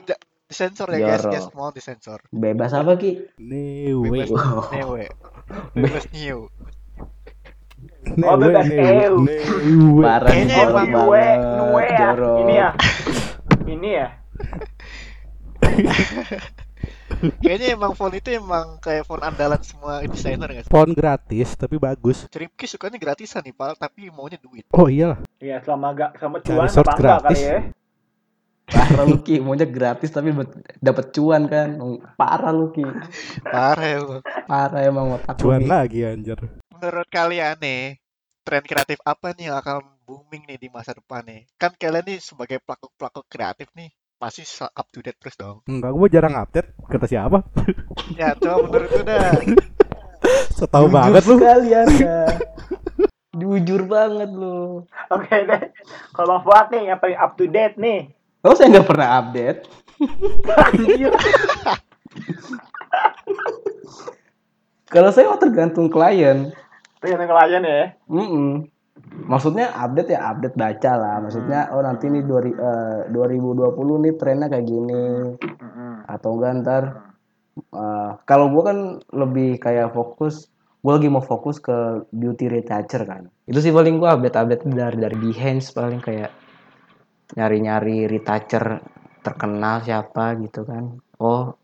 [0.02, 1.32] ja- disensor ya guys, Jorok.
[1.32, 2.18] guys, mau disensor.
[2.28, 4.10] bebas apa ki Newe.
[4.10, 4.70] Bebas Wow.
[4.70, 5.04] newe.
[5.72, 6.50] Bebas new.
[8.18, 9.14] Oh, bebas newe, ew.
[9.20, 10.02] newe.
[10.02, 11.98] parah Kayaknya jorok emang banget nue ya.
[12.00, 12.68] jorok Ini ya.
[13.72, 14.06] Ini ya.
[17.44, 20.72] Kayaknya emang font itu emang kayak font andalan semua desainer nggak sih?
[20.72, 22.28] Font gratis tapi bagus.
[22.28, 24.64] Ceripki sukanya gratisan nih, Pal, tapi maunya duit.
[24.70, 25.22] Oh iyalah.
[25.38, 27.40] Iya, selama gak sama cuan apa enggak kali gratis.
[27.40, 27.58] ya?
[28.66, 30.34] parah lu ki maunya gratis tapi
[30.82, 31.78] dapat cuan kan
[32.18, 32.82] parah lu ki
[33.46, 34.22] Parah ya, Bang.
[34.50, 35.70] parah emang otak Cuan Ki.
[35.70, 36.34] lagi anjir.
[36.74, 37.94] Menurut kalian nih,
[38.42, 41.46] tren kreatif apa nih yang akan booming nih di masa depan nih?
[41.54, 45.60] Kan kalian nih sebagai pelaku-pelaku kreatif nih, pasti se- up to date terus dong.
[45.64, 46.72] Enggak, gue jarang update.
[46.82, 47.38] Kata siapa?
[48.12, 49.32] Ya, coba menurut lu dah.
[50.56, 51.36] Setahu banget lu.
[51.36, 52.32] sekali anda
[53.36, 55.62] jujur banget lu Oke deh.
[56.10, 58.08] Kalau Fuad nih yang paling up to date nih.
[58.40, 59.68] oh saya nggak pernah update
[64.86, 66.54] kalau saya mah tergantung klien
[66.96, 67.82] Tergantung klien ya.
[68.06, 68.66] Mm-mm.
[69.26, 71.14] Maksudnya update ya update baca lah.
[71.18, 75.34] Maksudnya oh nanti nih dua, ri- eh, 2020 nih trennya kayak gini.
[76.06, 76.82] Atau enggak ntar
[77.74, 78.78] eh, kalau gua kan
[79.10, 80.46] lebih kayak fokus
[80.80, 83.26] gua lagi mau fokus ke beauty retoucher kan.
[83.44, 86.30] Itu sih paling gua update-update dari dari Behance paling kayak
[87.34, 88.78] nyari-nyari retoucher
[89.26, 90.94] terkenal siapa gitu kan.
[91.18, 91.58] Oh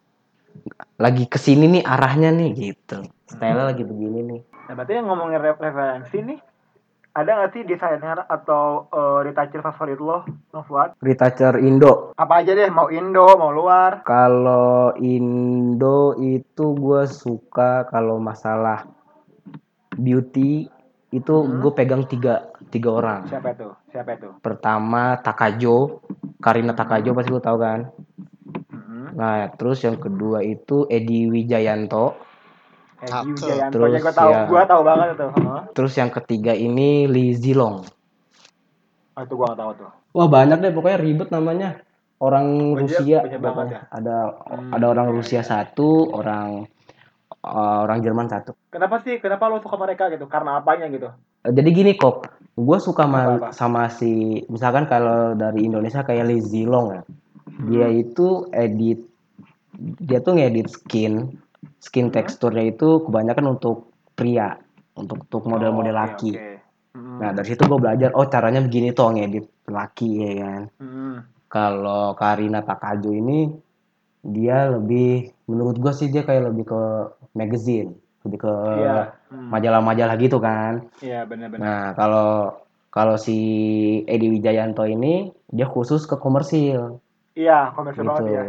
[0.99, 3.07] lagi ke sini nih arahnya nih gitu.
[3.31, 4.41] Style lagi begini nih.
[4.69, 6.39] Nah, berarti yang ngomongin re- referensi nih,
[7.13, 10.25] ada nggak sih desainer atau uh, retoucher favorit lo,
[10.65, 10.97] Fuad?
[11.05, 14.01] Retoucher Indo Apa aja deh, mau Indo, mau luar.
[14.09, 18.89] Kalau Indo itu gue suka kalau masalah
[20.01, 20.73] beauty
[21.13, 23.29] itu gue pegang tiga tiga orang.
[23.29, 23.69] Siapa itu?
[23.93, 24.29] Siapa itu?
[24.41, 26.01] Pertama Takajo,
[26.41, 27.81] Karina Takajo pasti lu tahu kan.
[28.73, 29.05] Mm-hmm.
[29.21, 32.32] Nah terus yang kedua itu Edi Wijayanto.
[33.03, 34.43] Wijayanto Terus, ya gue tahu, ya.
[34.47, 35.27] gue tahu banget itu.
[35.27, 35.61] Heeh.
[35.75, 37.83] Terus yang ketiga ini Lee Zilong.
[39.13, 39.91] Oh, itu gue nggak tahu tuh.
[40.13, 41.83] Wah banyak deh pokoknya ribet namanya.
[42.23, 43.67] Orang Rusia pokoknya.
[43.75, 43.81] ya?
[43.91, 45.49] Ada Hmm, ada orang iya, Rusia iya.
[45.49, 46.71] satu, orang
[47.35, 48.55] eh, orang Jerman satu.
[48.71, 49.19] Kenapa sih?
[49.19, 50.31] Kenapa lo suka mereka gitu?
[50.31, 51.11] Karena apanya gitu?
[51.43, 56.39] Eh, Jadi gini kok, gue suka sama, sama si, misalkan kalau dari Indonesia kayak Lee
[56.39, 57.03] Zilong ya,
[57.67, 58.01] dia Hmm.
[58.07, 59.03] itu edit,
[59.99, 61.35] dia tuh ngedit skin,
[61.79, 62.15] skin Hmm.
[62.15, 64.59] teksturnya itu kebanyakan untuk pria,
[64.95, 66.33] untuk untuk model-model Oh, laki.
[66.35, 66.51] oke.
[66.93, 67.19] Mm-mm.
[67.25, 70.63] Nah dari situ gue belajar, oh caranya begini tuh ngedit laki ya kan.
[70.77, 71.17] Hmm.
[71.49, 73.49] Kalau Karina Takajo ini
[74.23, 76.83] dia lebih, menurut gue sih dia kayak lebih ke
[77.33, 79.17] magazine, lebih ke Iya.
[79.33, 79.49] Hmm.
[79.49, 80.87] majalah-majalah gitu kan.
[81.01, 81.63] Iya benar-benar.
[81.65, 82.61] Nah kalau
[82.93, 83.39] kalau si
[84.05, 87.01] Edi Wijayanto ini dia khusus ke komersil
[87.33, 88.13] Iya komersial gitu.
[88.21, 88.43] banget ya.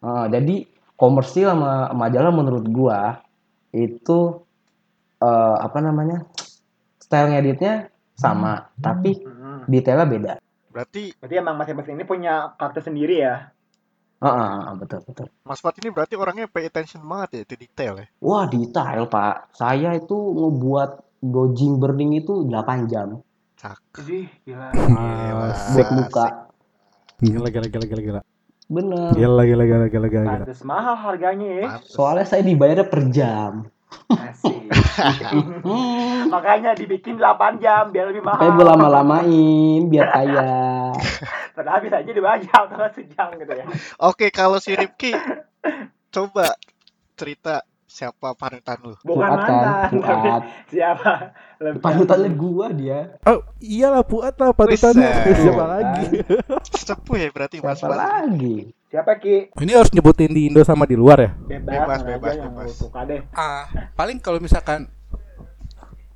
[0.00, 0.64] Ah, jadi
[1.02, 3.18] komersil sama majalah menurut gua
[3.74, 4.46] itu
[5.18, 6.22] eh, apa namanya
[7.02, 9.66] style ngeditnya sama, tapi Hmm.
[9.66, 10.32] detailnya beda.
[10.70, 13.50] Berarti Berarti emang masing-masing ini punya karakter sendiri ya.
[14.22, 15.26] Ah, ah, ah, betul betul.
[15.42, 18.06] Mas Fat ini berarti orangnya pay attention banget ya itu detail ya.
[18.22, 19.50] Wah detail pak.
[19.58, 23.18] Saya itu ngebuat dodging burning itu 8 jam.
[23.58, 23.98] Cakep.
[23.98, 24.70] Jadi gila.
[24.70, 25.46] Gila.
[25.74, 26.26] Buat muka.
[27.18, 28.20] Gila gila gila gila gila.
[28.72, 29.12] Bener.
[29.12, 30.08] Gila gila gila gila gila.
[30.08, 30.32] gila.
[30.40, 31.66] Pantes mahal harganya ya.
[31.76, 31.92] Pantes.
[31.92, 33.68] Soalnya saya dibayarnya per jam.
[34.08, 34.72] Asik.
[36.32, 38.40] Makanya dibikin 8 jam biar lebih mahal.
[38.40, 40.56] Kayak gue lama-lamain biar kaya.
[41.56, 43.64] Padahal bisa aja atau sejam gitu ya.
[44.00, 45.12] Oke, kalau si Ripki
[46.08, 46.56] coba
[47.16, 48.96] cerita siapa panutan lu.
[49.04, 49.84] Bukan Fuad kan, mantan.
[49.92, 50.42] tapi Fuad.
[50.72, 51.12] Siapa?
[51.60, 53.00] Lebih Panutannya gua dia.
[53.28, 55.12] Oh iyalah Fuad lah panutannya.
[55.36, 56.04] Siapa lagi?
[56.88, 58.72] Sepuh ya berarti Mas Siapa lagi?
[58.88, 59.52] Siapa Ki?
[59.52, 61.30] Ini harus nyebutin di Indo sama di luar ya?
[61.36, 63.04] Bebas, Bebas, bebas, bebas.
[63.08, 63.20] deh.
[63.32, 64.88] Ah, paling kalau misalkan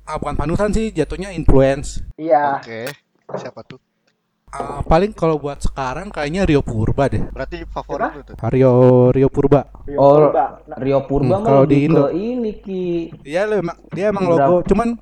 [0.03, 2.01] ah, bukan panutan sih jatuhnya influence.
[2.17, 2.57] Iya.
[2.57, 2.89] Oke.
[3.37, 3.77] Siapa tuh?
[4.47, 7.19] Ah, paling kalau buat sekarang kayaknya Rio Purba deh.
[7.35, 8.35] Berarti favorit lu tuh.
[8.47, 8.73] Rio
[9.11, 9.67] Rio Purba.
[9.83, 10.45] Rio Oh, Purba.
[10.63, 12.07] Nah, Rio Purba Hmm, kalau di Indo.
[12.07, 12.85] ke ini Ki.
[13.27, 14.95] Dia emang dia emang logo, cuman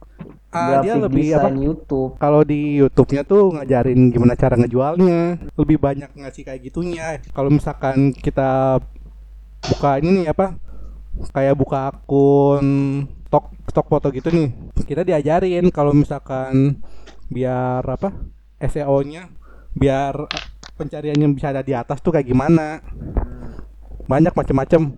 [0.49, 1.53] ah, dia lebih apa?
[1.53, 2.17] YouTube.
[2.17, 7.21] Kalau di YouTube-nya tuh ngajarin gimana cara ngejualnya, lebih banyak ngasih kayak gitunya.
[7.29, 8.81] Kalau misalkan kita
[9.61, 10.57] buka ini nih apa?
[11.31, 12.65] Kayak buka akun
[13.29, 14.49] stok stok foto gitu nih.
[14.89, 16.81] Kita diajarin kalau misalkan
[17.29, 18.33] biar apa?
[18.65, 19.29] SEO-nya
[19.75, 20.15] biar
[20.75, 22.79] pencariannya bisa ada di atas tuh kayak gimana.
[24.05, 24.95] Banyak macam-macam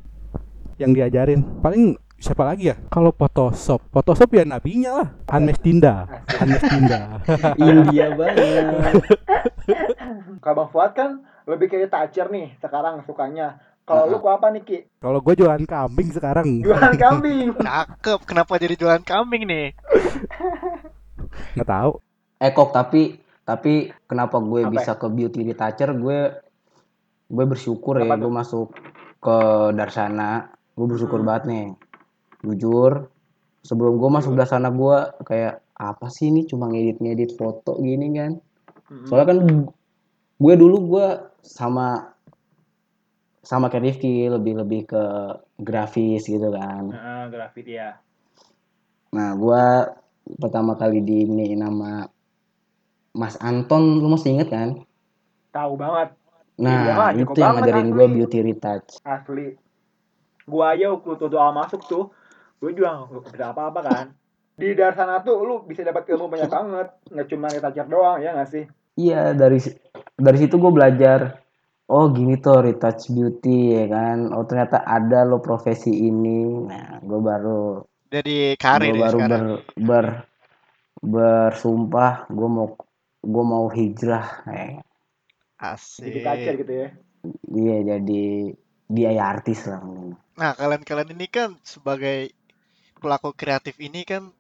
[0.78, 1.42] yang diajarin.
[1.64, 2.76] Paling siapa lagi ya?
[2.90, 5.08] Kalau Photoshop, Photoshop ya nabinya lah.
[5.30, 6.06] Anmes Tinda,
[6.42, 7.22] Anmes Tinda.
[7.62, 8.66] India banget.
[10.42, 11.10] Kalau Bang Fuad kan
[11.48, 13.62] lebih kayak toucher nih sekarang sukanya.
[13.88, 14.80] Kalau lu kok apa nih Ki?
[15.00, 17.56] Kalau gue jualan kambing sekarang, Jualan kambing.
[17.56, 18.20] Cakep.
[18.28, 19.72] Kenapa jadi jualan kambing nih?
[21.56, 21.92] nggak tahu.
[22.44, 23.16] Eh kok tapi
[23.48, 24.72] tapi kenapa gue Apa?
[24.76, 25.96] bisa ke beauty retoucher?
[25.96, 26.36] Gue
[27.32, 28.68] gue bersyukur ya Kenapa gue masuk
[29.24, 29.38] ke
[29.72, 30.52] Darsana.
[30.76, 31.68] Gue bersyukur banget nih.
[32.44, 33.08] Jujur
[33.64, 36.44] sebelum gue masuk Darsana gue kayak apa sih ini?
[36.44, 38.36] Cuma ngedit-ngedit foto gini kan?
[39.08, 39.40] Soalnya kan
[40.38, 41.08] gue dulu gue
[41.40, 42.18] sama
[43.48, 45.04] sama kayak Rifki lebih lebih ke
[45.56, 46.92] grafis gitu kan.
[46.92, 47.96] Heeh, grafit ya.
[49.16, 49.88] Nah, gua
[50.36, 52.04] pertama kali di ini nama
[53.18, 54.70] Mas Anton, lu masih inget kan?
[55.50, 56.14] Tahu banget
[56.58, 58.98] Nah, Iya, jago itu yang ngajarin gua beauty retouch.
[59.06, 59.54] asli.
[60.50, 62.04] Gua aja waktu tuh awal masuk tuh,
[62.58, 64.06] gue juga nggak bisa apa-apa kan.
[64.58, 68.50] Di Darsana tuh lu bisa dapat ilmu banyak banget, nggak cuma retoucher doang ya nggak
[68.50, 68.66] sih?
[68.98, 69.62] Iya, dari
[70.18, 71.46] dari situ gua belajar.
[71.88, 74.34] Oh, gini tuh retouch beauty ya kan.
[74.34, 76.66] Oh, ternyata ada lo profesi ini.
[76.66, 77.62] Nah, gua baru
[78.10, 79.46] Jadi karir gua ya baru sekarang.
[79.46, 79.46] ber,
[79.78, 80.06] ber
[80.98, 82.68] bersumpah gua mau
[83.28, 84.28] gua mau hijrah.
[84.48, 84.80] Eh,
[86.00, 86.62] Jadi toucher Asik.
[86.64, 86.90] gitu ya.
[87.52, 88.24] iya jadi
[88.88, 89.84] biaya artis lah.
[90.40, 92.32] Nah, kalian-kalian ini kan sebagai
[93.02, 94.32] pelaku kreatif ini kan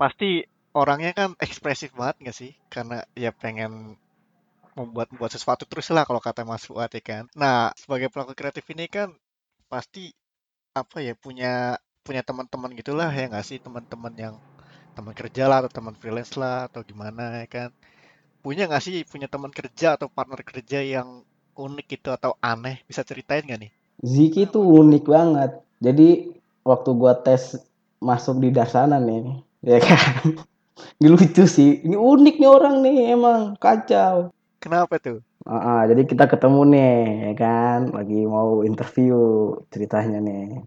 [0.00, 0.44] pasti
[0.76, 2.52] orangnya kan ekspresif banget nggak sih?
[2.70, 3.96] Karena ya pengen
[4.76, 7.24] membuat membuat sesuatu terus lah kalau kata Mas Fuad ya kan.
[7.32, 9.08] Nah, sebagai pelaku kreatif ini kan
[9.72, 10.12] pasti
[10.76, 14.34] apa ya punya punya teman-teman gitulah ya nggak sih teman-teman yang
[14.94, 17.70] teman kerja lah atau teman freelance lah atau gimana ya kan.
[18.46, 21.26] Punya nggak sih punya teman kerja atau partner kerja yang
[21.58, 22.78] unik gitu atau aneh?
[22.86, 23.70] Bisa ceritain nggak nih?
[24.06, 25.58] Ziki tuh unik banget.
[25.82, 26.30] Jadi
[26.62, 27.58] waktu gua tes
[27.98, 29.42] masuk di Darsana nih,
[29.74, 30.38] ya kan.
[31.02, 31.82] Ini lucu sih.
[31.82, 34.30] Ini unik nih orang nih emang kacau.
[34.62, 35.26] Kenapa tuh?
[35.42, 36.94] Ah, ah, jadi kita ketemu nih,
[37.26, 37.78] ya kan.
[37.90, 39.18] Lagi mau interview
[39.74, 40.62] ceritanya nih.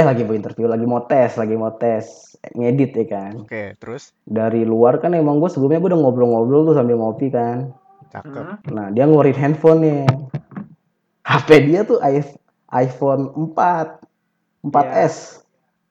[0.00, 3.32] Eh lagi mau interview, lagi mau tes, lagi mau tes ngedit ya kan.
[3.44, 7.76] Oke, terus Dari luar kan emang gue sebelumnya gue udah ngobrol-ngobrol tuh sambil ngopi kan.
[8.08, 8.72] cakep.
[8.72, 10.02] Nah, dia ngeluarin handphone nih.
[11.20, 12.40] HP dia tuh i-
[12.72, 14.00] iPhone 4.
[14.64, 15.44] 4S.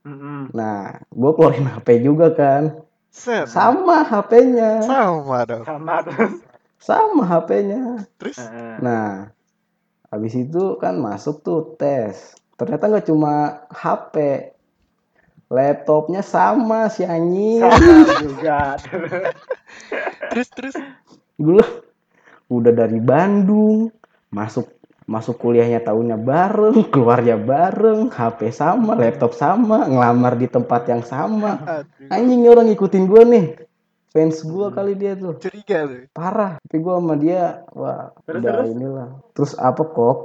[0.04, 0.50] Mm-mm.
[0.58, 2.82] Nah, gue keluarin HP juga kan.
[3.14, 3.46] Set.
[3.46, 4.82] Sama HP-nya.
[4.82, 5.64] Sama dong.
[5.64, 6.34] Sama terus.
[6.82, 8.10] Sama HP-nya.
[8.18, 8.74] Terus Heeh.
[8.82, 9.30] Nah,
[10.10, 12.39] habis itu kan masuk tuh tes.
[12.60, 13.34] Ternyata nggak cuma
[13.72, 14.16] HP.
[15.50, 17.64] laptopnya sama si anjing.
[17.66, 18.78] Sama juga.
[20.30, 20.76] Terus terus.
[21.42, 21.64] Gue
[22.54, 23.90] udah dari Bandung
[24.30, 24.70] masuk
[25.10, 31.82] masuk kuliahnya tahunnya bareng keluarnya bareng HP sama laptop sama ngelamar di tempat yang sama.
[32.14, 33.46] Anjing orang ngikutin gue nih.
[34.10, 35.34] Fans gue kali dia tuh.
[35.38, 36.06] Curiga lu.
[36.14, 36.62] parah.
[36.62, 38.70] Tapi gue sama dia wah Terus, udah terus?
[38.70, 39.10] inilah.
[39.34, 40.18] Terus apa kok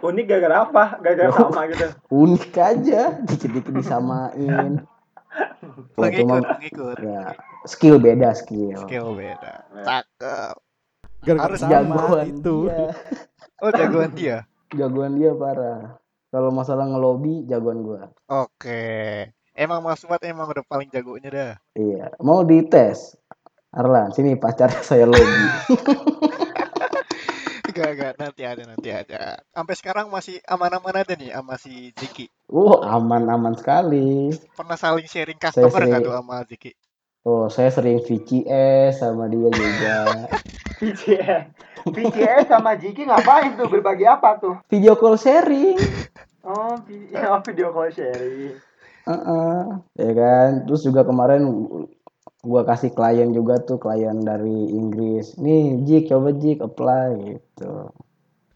[0.00, 0.84] Unik gara-gara apa?
[0.98, 1.86] Gara-gara sama gitu.
[2.08, 4.80] unik aja dikit-dikit disamain
[5.94, 6.96] cuma Pengikut, pengikut.
[6.98, 9.54] ya skill beda skill Skill beda.
[9.80, 10.54] Cakep.
[11.20, 12.56] Gara-gara Harus sama jagoan itu.
[12.66, 12.86] dia
[13.62, 14.36] Oh jagoan dia.
[14.70, 15.98] jagoan dia parah
[16.28, 18.82] kalau masalah ngelobi jagoan gue Oke.
[19.52, 21.52] Emang Mas Fuad emang udah paling jagonya dah.
[21.74, 23.18] iya mau dites
[23.70, 25.44] Arlan sini pacar saya lobby
[27.80, 29.40] Gak, gak, nanti ada, nanti ada.
[29.56, 32.28] Sampai sekarang masih aman-aman ada nih sama si Ziki.
[32.52, 36.76] oh aman-aman sekali Pernah saling sharing customer sering- nggak tuh sama Ziki?
[37.24, 39.96] oh saya sering VCS sama dia juga
[40.80, 41.44] VCS.
[41.88, 43.64] VCS sama Jiki ngapain tuh?
[43.64, 44.60] Berbagi apa tuh?
[44.68, 45.80] video call sharing
[46.44, 46.76] Oh,
[47.32, 48.60] oh video call sharing.
[49.04, 49.60] Heeh,
[49.96, 51.48] ya kan terus juga kemarin
[52.40, 57.92] gua kasih klien juga tuh klien dari Inggris nih Jik coba Jik apply gitu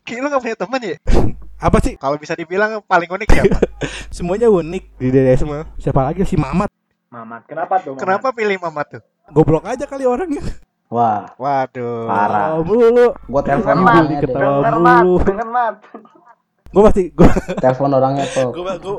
[0.04, 0.96] Ki, lu gak punya temen ya?
[1.64, 1.96] Apa sih?
[1.96, 3.56] Kalau bisa dibilang paling unik siapa?
[4.20, 5.64] Semuanya unik di DDS mah.
[5.80, 6.68] Siapa lagi si Mamat?
[7.08, 7.96] Mamat, kenapa tuh?
[7.96, 8.04] Mamat?
[8.04, 9.02] Kenapa pilih Mamat tuh?
[9.32, 10.44] Goblok aja kali orangnya.
[10.92, 12.04] wah Waduh.
[12.04, 12.52] Parah.
[12.52, 13.16] Tahu mulu.
[13.16, 14.20] gua telepon orangnya.
[14.20, 15.14] Ketawa mulu.
[15.24, 15.74] Denger, Mat.
[16.74, 17.28] Gue masih gue
[17.62, 18.96] telepon orangnya tuh gue gue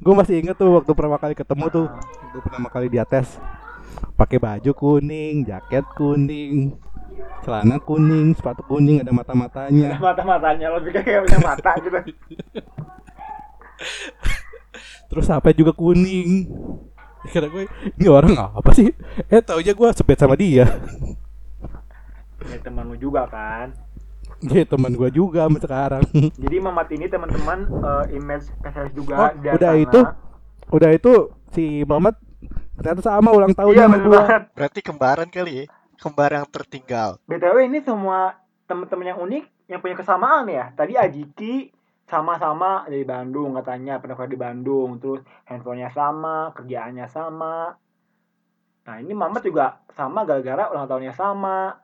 [0.00, 3.36] gue masih inget tuh waktu pertama kali ketemu tuh waktu pertama kali dia tes
[4.14, 6.76] pakai baju kuning jaket kuning
[7.40, 11.98] celana kuning sepatu kuning ada mata matanya Mata-matanya lebih kayak punya mata gitu.
[15.10, 16.46] terus HP juga kuning
[17.26, 18.88] kira gue ini orang apa sih
[19.26, 20.64] eh tau aja gue sebet sama dia
[22.40, 23.68] Ini teman lu juga kan.
[24.40, 26.04] dia teman gue juga sampai sekarang
[26.42, 29.84] Jadi Mamat ini teman-teman eh, image spesialis juga oh udah sana.
[29.84, 30.00] itu
[30.70, 31.12] udah itu
[31.50, 32.16] si Muhammad
[32.80, 34.42] ternyata sama ulang tahunnya Iya sama banget.
[34.56, 35.64] Berarti kembaran kali ya?
[36.00, 37.20] Kembar yang tertinggal.
[37.28, 40.72] BTW ini semua teman-teman yang unik yang punya kesamaan ya.
[40.72, 41.68] Tadi Ajiki
[42.10, 47.78] sama-sama dari Bandung katanya pernah kuliah di Bandung terus handphonenya sama kerjaannya sama
[48.82, 51.78] nah ini Mamat juga sama gara-gara ulang tahunnya sama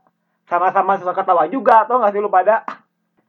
[0.51, 2.67] sama-sama suka ketawa juga tau gak sih lu pada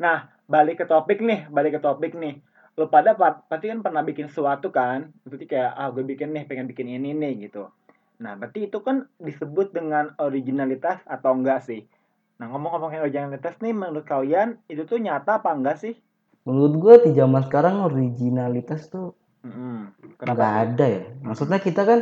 [0.01, 2.41] nah balik ke topik nih balik ke topik nih
[2.77, 6.45] lu pada pa- pasti kan pernah bikin sesuatu kan berarti kayak ah gue bikin nih
[6.45, 7.73] pengen bikin ini nih gitu.
[8.21, 11.89] Nah berarti itu kan disebut dengan originalitas atau enggak sih?
[12.37, 15.97] Nah ngomong-ngomongin originalitas nih menurut kalian itu tuh nyata apa enggak sih?
[16.45, 19.97] Menurut gua di zaman sekarang originalitas tuh Mm-mm.
[20.21, 21.03] nggak ada ya.
[21.25, 21.99] Maksudnya kita kan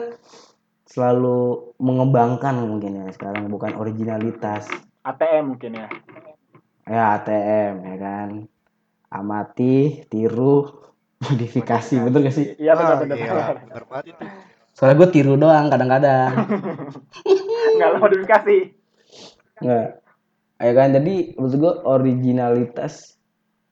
[0.85, 4.67] selalu mengembangkan mungkin ya sekarang bukan originalitas.
[5.07, 5.87] ATM mungkin ya?
[6.83, 8.29] Ya ATM ya kan
[9.09, 10.69] amati tiru
[11.25, 12.47] modifikasi betul gak sih?
[12.57, 13.15] Iya Ah, benar benar.
[13.17, 13.83] iya, benar.
[13.87, 14.23] banget itu.
[14.75, 16.31] soalnya gue tiru doang kadang-kadang.
[17.75, 18.57] Nggak lo modifikasi.
[19.63, 19.87] Nggak.
[20.55, 23.15] Ya kan jadi menurut gue originalitas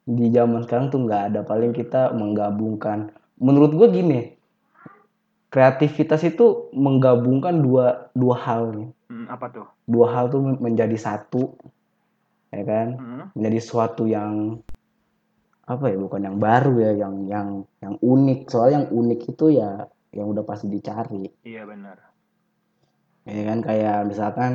[0.04, 1.40] di zaman sekarang tuh nggak ada.
[1.44, 3.12] Paling kita menggabungkan.
[3.36, 4.22] Menurut gue gini
[5.48, 8.90] kreativitas itu menggabungkan dua dua hal nih.
[9.12, 9.68] Hmm, apa tuh?
[9.86, 11.54] Dua hal tuh men- menjadi satu
[12.50, 12.88] ya kan?
[12.96, 13.24] Hmm.
[13.34, 14.62] menjadi sesuatu yang
[15.64, 17.48] apa ya bukan yang baru ya yang yang
[17.80, 18.52] yang unik.
[18.52, 21.32] Soalnya yang unik itu ya yang udah pasti dicari.
[21.48, 21.98] Iya benar.
[23.24, 24.52] Ya kan kayak misalkan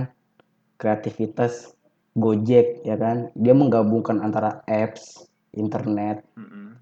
[0.76, 1.72] kreativitas
[2.12, 3.32] Gojek ya kan?
[3.32, 5.24] Dia menggabungkan antara apps
[5.56, 6.76] internet Mm-mm.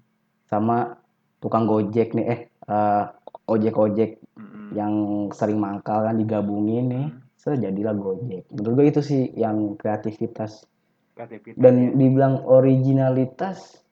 [0.51, 0.99] sama
[1.39, 3.03] tukang Gojek nih eh eh,
[3.47, 4.75] ojek-ojek Mm-mm.
[4.75, 4.93] yang
[5.31, 7.07] sering mangkal kan digabungin nih.
[7.39, 8.43] Sejadilah Gojek.
[8.51, 10.67] Menurut gue itu sih yang kreativitas.
[11.15, 11.95] Kreativitas dan ya.
[11.95, 13.86] dibilang originalitas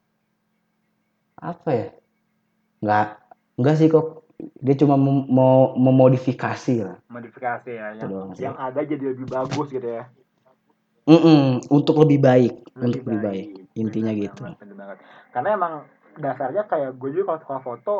[1.46, 1.88] apa ya?
[2.82, 3.08] Nggak
[3.62, 4.26] nggak sih kok.
[4.36, 6.98] Dia cuma mem- mau memodifikasi lah.
[7.08, 10.10] Modifikasi ya yang, doang yang ada jadi lebih bagus gitu ya.
[11.06, 13.48] Mm-mm, untuk lebih baik untuk lebih baik.
[13.78, 14.42] intinya Bener gitu.
[14.42, 14.98] banget, bener banget.
[15.30, 15.74] karena emang
[16.18, 17.96] dasarnya kayak gue juga kalau suka foto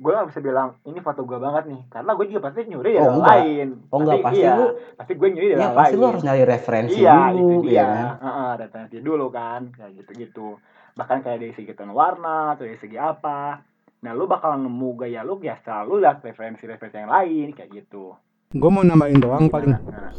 [0.00, 1.80] gue gak bisa bilang ini foto gue banget nih.
[1.92, 3.68] Karena gue juga pasti nyuri dari Oh, orang lain.
[3.92, 6.00] Oh, enggak, pasti iya, lu- pasti gue nyuri dari ya orang pasti lain.
[6.00, 7.76] lu harus nyari referensi iya dulu itu dia.
[7.76, 8.08] ya kan?
[8.24, 10.48] Heeh, referensi dulu kan kayak gitu gitu
[10.94, 13.62] bahkan kayak dari segi tone warna atau dari segi apa.
[14.00, 18.16] Nah lu bakal nemu gaya lu ya selalu lihat referensi-referensi yang lain kayak gitu.
[18.50, 20.10] Gue mau nambahin doang paling Nah,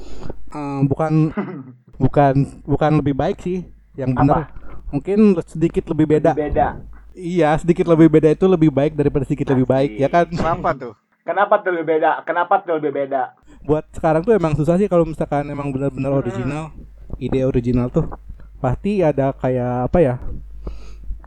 [0.52, 1.32] Eh, bukan
[2.04, 2.36] bukan
[2.68, 3.64] bukan lebih baik sih.
[3.96, 4.52] Yang benar
[4.92, 6.36] mungkin sedikit lebih beda.
[6.36, 6.84] Beda.
[7.12, 10.28] Iya sedikit lebih beda itu lebih baik daripada sedikit lebih baik ya kan?
[10.28, 10.94] Kenapa tuh?
[11.24, 12.24] Kenapa tuh lebih beda?
[12.28, 13.36] Kenapa tuh lebih beda?
[13.62, 16.74] buat sekarang tuh emang susah sih kalau misalkan emang benar-benar original.
[17.22, 18.10] Ide original tuh
[18.58, 20.16] pasti ada kayak apa ya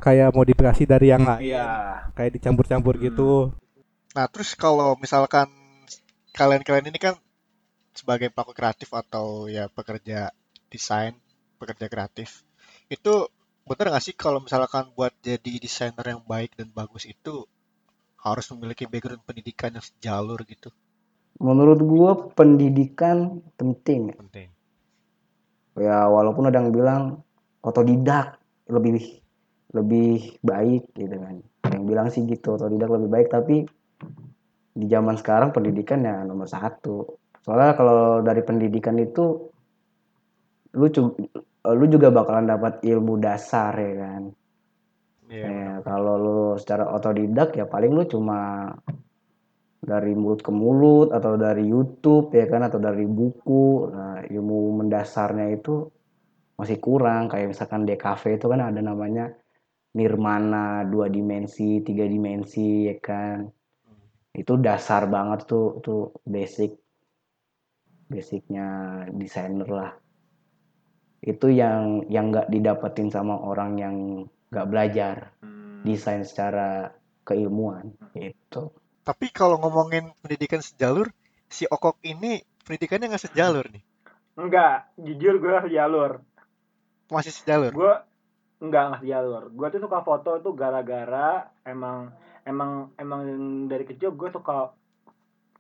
[0.05, 1.67] kayak modifikasi dari yang lain Iya.
[2.13, 3.57] kayak dicampur-campur gitu
[4.15, 5.51] Nah, terus kalau misalkan
[6.31, 7.19] kalian-kalian ini kan
[7.91, 10.31] sebagai pelaku kreatif atau ya pekerja
[10.71, 11.19] desain,
[11.59, 12.47] pekerja kreatif,
[12.87, 13.27] itu
[13.67, 17.43] bener nggak sih kalau misalkan buat jadi desainer yang baik dan bagus itu
[18.23, 20.71] harus memiliki background pendidikan yang sejalur gitu?
[21.43, 24.15] Menurut gua pendidikan penting.
[24.15, 24.49] Penting.
[25.75, 27.27] Ya walaupun ada yang bilang
[27.67, 28.39] otodidak
[28.71, 28.95] lebih
[29.75, 31.43] lebih baik gitu kan.
[31.69, 33.67] Yang bilang sih gitu otodidak lebih baik tapi
[34.75, 37.19] di zaman sekarang pendidikan ya nomor satu.
[37.45, 39.51] Soalnya kalau dari pendidikan itu
[40.75, 40.87] lu
[41.65, 44.23] lu juga bakalan dapat ilmu dasar ya kan.
[45.29, 45.45] Iya.
[45.45, 48.71] Ya, kalau lu secara otodidak ya paling lu cuma
[49.85, 53.93] dari mulut ke mulut atau dari YouTube ya kan atau dari buku.
[53.93, 55.89] Nah, ilmu mendasarnya itu
[56.55, 59.35] masih kurang kayak misalkan DKV itu kan ada namanya
[59.95, 63.47] nirmana dua dimensi, tiga dimensi ya kan.
[64.35, 66.75] Itu dasar banget tuh tuh basic
[68.11, 68.67] basicnya
[69.15, 69.93] desainer lah.
[71.25, 73.97] Itu yang yang nggak didapetin sama orang yang
[74.53, 75.17] nggak belajar
[75.87, 76.93] desain secara
[77.25, 78.75] keilmuan gitu.
[79.05, 81.13] Tapi kalau ngomongin pendidikan sejalur,
[81.49, 83.85] si Okok ini pendidikannya nggak sejalur nih.
[84.35, 86.25] Enggak, jujur gue sejalur.
[87.13, 87.71] Masih sejalur.
[87.71, 87.95] Gue
[88.65, 89.53] enggak nggak sejalur.
[89.53, 92.09] Gue tuh suka foto tuh gara-gara emang
[92.49, 93.21] emang emang
[93.69, 94.73] dari kecil gue suka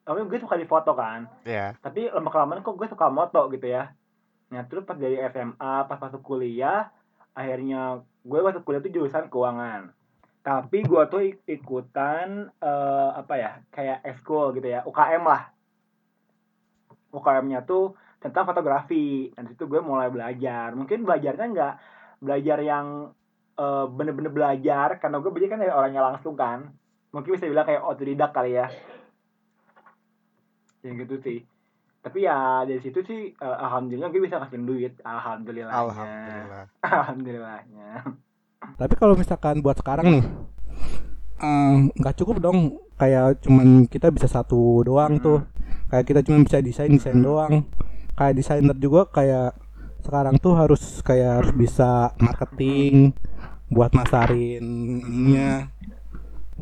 [0.05, 1.24] tapi gue suka di foto kan.
[1.48, 1.72] Ya.
[1.80, 3.92] tapi lama kelamaan kok gue suka moto gitu ya.
[4.52, 6.92] Nah terus pas dari SMA pas masuk kuliah
[7.32, 9.92] akhirnya gue masuk kuliah tuh jurusan keuangan.
[10.44, 15.48] Tapi gue tuh ik- ikutan eh, apa ya kayak ekskul gitu ya UKM lah.
[17.14, 19.32] UKM-nya tuh tentang fotografi.
[19.32, 20.76] Dan situ gue mulai belajar.
[20.76, 21.74] Mungkin belajarnya nggak
[22.24, 23.12] belajar yang
[23.60, 26.72] eh, bener-bener belajar karena gue belajar kan dari orangnya langsung kan.
[27.12, 28.66] Mungkin bisa bilang kayak otodidak kali ya.
[30.82, 31.38] Yang gitu sih.
[32.04, 34.96] Tapi ya dari situ sih eh, alhamdulillah gue bisa kasih duit.
[35.04, 36.64] Alhamdulillah Alhamdulillah.
[36.96, 37.90] alhamdulillahnya.
[38.80, 40.24] Tapi kalau misalkan buat sekarang nih
[41.44, 42.80] eh, nggak cukup dong.
[42.94, 45.44] Kayak cuman kita bisa satu doang tuh.
[45.90, 47.66] Kayak kita cuma bisa desain desain doang.
[48.14, 49.63] Kayak desainer juga kayak
[50.05, 53.16] sekarang tuh harus kayak harus bisa marketing
[53.72, 54.62] buat masarin
[55.00, 55.72] ininya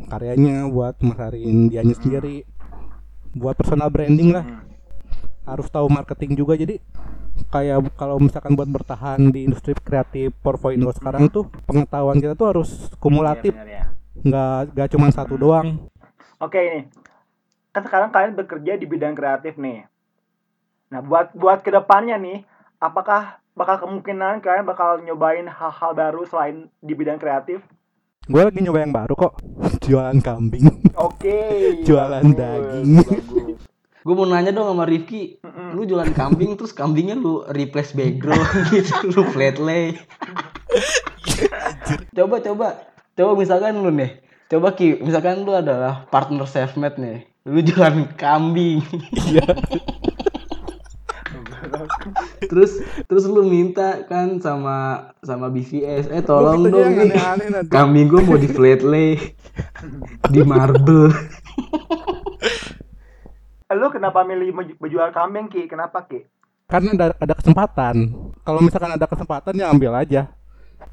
[0.08, 2.46] karyanya buat masarin dianya sendiri
[3.32, 4.44] buat personal branding lah.
[5.42, 6.54] Harus tahu marketing juga.
[6.54, 6.78] Jadi
[7.48, 12.70] kayak kalau misalkan buat bertahan di industri kreatif 4.0 sekarang tuh pengetahuan kita tuh harus
[13.00, 13.56] kumulatif.
[13.56, 13.84] Iya, ya.
[14.22, 15.88] nggak nggak cuma satu doang.
[16.38, 16.80] Oke ini,
[17.72, 19.88] kan sekarang kalian bekerja di bidang kreatif nih.
[20.92, 22.44] Nah buat buat ke depannya nih,
[22.82, 27.62] apakah bakal kemungkinan kalian bakal nyobain hal-hal baru selain di bidang kreatif?
[28.22, 29.34] gue lagi nyoba yang baru kok
[29.86, 31.38] jualan kambing Oke.
[31.86, 32.90] Jualan bagus, daging.
[32.98, 33.60] bagus.
[34.02, 35.78] Gue mau nanya dong sama Rifki, Mm-mm.
[35.78, 38.42] lu jualan kambing terus kambingnya lu replace background
[38.74, 39.94] gitu, lu flat lay.
[42.10, 42.66] coba coba
[43.14, 44.18] coba misalkan lu nih,
[44.50, 48.82] coba Ki, misalkan lu adalah partner selfmade nih, lu jualan kambing.
[49.22, 49.46] iya
[52.50, 57.48] terus terus lu minta kan sama sama BVS, eh tolong Gua dong mintanya yang nih,
[57.50, 57.70] nanti.
[57.72, 59.16] kambing gue mau di flat lay,
[60.28, 61.10] di marble.
[63.72, 65.64] Lu kenapa milih menju- menjual kambing Ki?
[65.64, 66.28] Kenapa Ki?
[66.68, 67.94] karena ada, ada kesempatan
[68.48, 70.32] kalau misalkan ada kesempatan ya ambil aja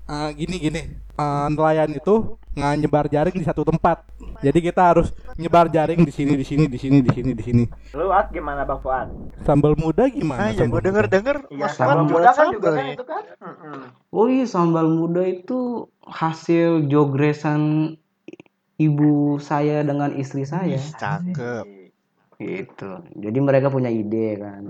[0.06, 0.82] Ah, gini gini
[1.14, 4.04] Ah, nelayan itu nggak nyebar jaring di satu tempat
[4.40, 7.64] jadi kita harus nyebar jaring di sini di sini di sini di sini di sini
[7.92, 9.08] Lu At gimana Bang Fuad?
[9.44, 12.36] sambal muda gimana Ah, ya sambal gue denger denger Iya, Mas sambal Wan muda jualan
[12.36, 12.94] kan juga sambal kan ya.
[12.96, 13.24] itu kan?
[14.10, 15.60] Oh iya sambal muda itu
[16.04, 17.62] hasil jogresan
[18.80, 20.80] ibu saya dengan istri saya.
[20.80, 21.68] Cakep.
[22.40, 22.92] Gitu.
[23.14, 24.64] Jadi mereka punya ide kan.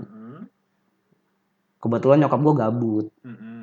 [1.78, 3.06] Kebetulan nyokap gue gabut.
[3.22, 3.59] Mm-mm.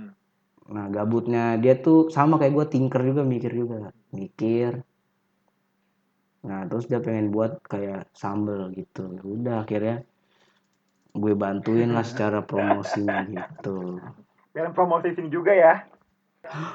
[0.68, 3.92] Nah gabutnya dia tuh sama kayak gue tinker juga mikir juga.
[4.12, 4.84] Mikir.
[6.44, 9.16] Nah terus dia pengen buat kayak sambal gitu.
[9.24, 10.04] Udah akhirnya
[11.18, 14.00] gue bantuin lah secara promosinya gitu.
[14.52, 15.84] Dan promosi sini juga ya.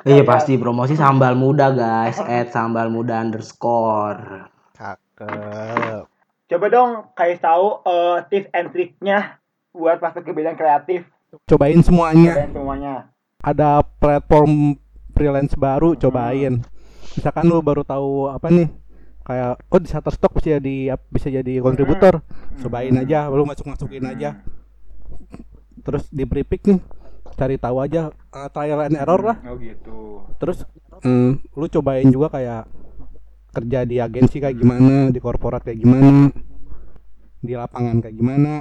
[0.05, 2.21] Iya pasti promosi sambal muda guys.
[2.21, 4.49] Add sambal muda underscore.
[4.77, 6.05] Cakep.
[6.53, 9.41] Coba dong kasih tahu eh, tips and triknya
[9.73, 11.09] buat masuk ke bidang kreatif
[11.49, 12.95] cobain semuanya dan semuanya.
[13.43, 14.79] Ada platform
[15.13, 16.63] freelance baru cobain.
[17.19, 18.71] Misalkan lu baru tahu apa nih
[19.23, 22.23] kayak oh di Shutterstock bisa jadi bisa jadi kontributor.
[22.63, 23.03] Cobain Hmm.
[23.03, 24.41] aja lu masuk masukin aja
[25.83, 26.79] terus di Pripik nih
[27.35, 29.37] cari tahu aja uh, trial and error lah.
[29.51, 30.23] Oh gitu.
[30.39, 30.63] terus
[31.03, 32.71] mm, lu cobain juga kayak
[33.53, 36.31] kerja di agensi kayak gimana di korporat kayak gimana
[37.43, 38.53] di lapangan kayak gimana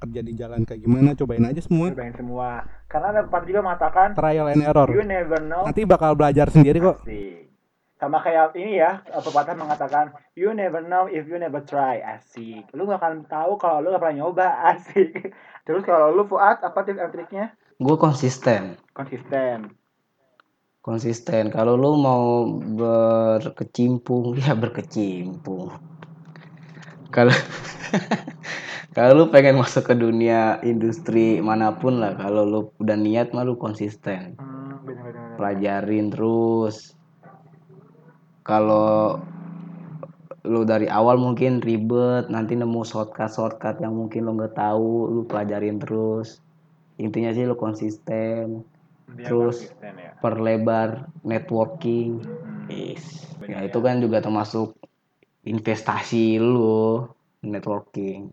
[0.00, 2.48] kerja di jalan kayak gimana cobain aja semua Cobain semua.
[2.88, 5.62] Karena ada pepatah juga mengatakan trial and error you never know.
[5.62, 7.52] nanti bakal belajar sendiri kok Asik.
[7.94, 12.00] Sama kayak ini ya, pepatah mengatakan you never know if you never try.
[12.00, 12.64] Asik.
[12.72, 14.48] Lu gak akan tahu kalau lu gak pernah nyoba.
[14.72, 15.36] Asik.
[15.62, 17.46] Terus kalau lu Fuad, apa tips and triknya?
[17.76, 19.72] gue konsisten Konsisten.
[20.80, 22.44] konsisten kalau lu mau
[22.76, 25.72] berkecimpung ya berkecimpung
[27.08, 27.32] kalau
[28.90, 33.42] kalau lu pengen masuk ke dunia industri mana pun lah kalau lu udah niat mah
[33.42, 35.36] lu konsisten Hmm, bener-bener.
[35.36, 36.94] pelajarin terus
[38.42, 39.20] kalau
[40.42, 45.22] lu dari awal mungkin ribet nanti nemu shortcut shortcut yang mungkin lu nggak tahu lu
[45.22, 46.40] pelajarin terus
[46.96, 48.64] intinya sih lu konsisten
[49.10, 50.10] Dia Terus- konsisten ya.
[50.18, 50.88] perlebar
[51.22, 52.66] networking Hmm.
[52.70, 53.26] Is.
[53.36, 54.78] Bener ya itu kan juga termasuk
[55.42, 57.02] investasi lu
[57.42, 58.30] networking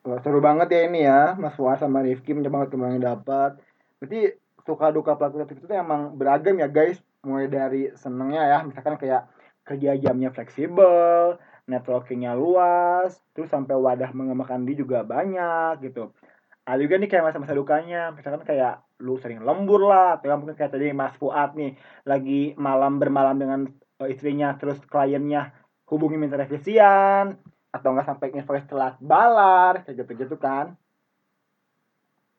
[0.00, 3.60] Wah, seru banget ya ini ya, Mas Fuad sama Rifki mencoba yang dapat.
[4.00, 4.32] Berarti
[4.64, 6.96] suka duka pelaku kreatif itu emang beragam ya guys.
[7.20, 9.28] Mulai dari senengnya ya, misalkan kayak
[9.68, 11.36] kerja jamnya fleksibel,
[11.68, 16.16] networkingnya luas, terus sampai wadah mengembangkan diri juga banyak gitu.
[16.64, 20.72] Ada juga nih kayak masa-masa dukanya, misalkan kayak lu sering lembur lah, atau mungkin kayak
[20.72, 21.76] tadi Mas Fuad nih,
[22.08, 23.68] lagi malam bermalam dengan
[24.00, 25.52] eh, istrinya, terus kliennya
[25.92, 27.36] hubungi minta revisian,
[27.70, 30.74] atau enggak sampai invoice telat balar kayak gitu-gitu kan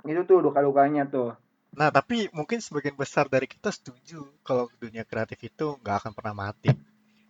[0.04, 1.32] itu tuh duka-dukanya tuh
[1.72, 6.36] Nah, tapi mungkin sebagian besar dari kita setuju kalau dunia kreatif itu nggak akan pernah
[6.36, 6.68] mati.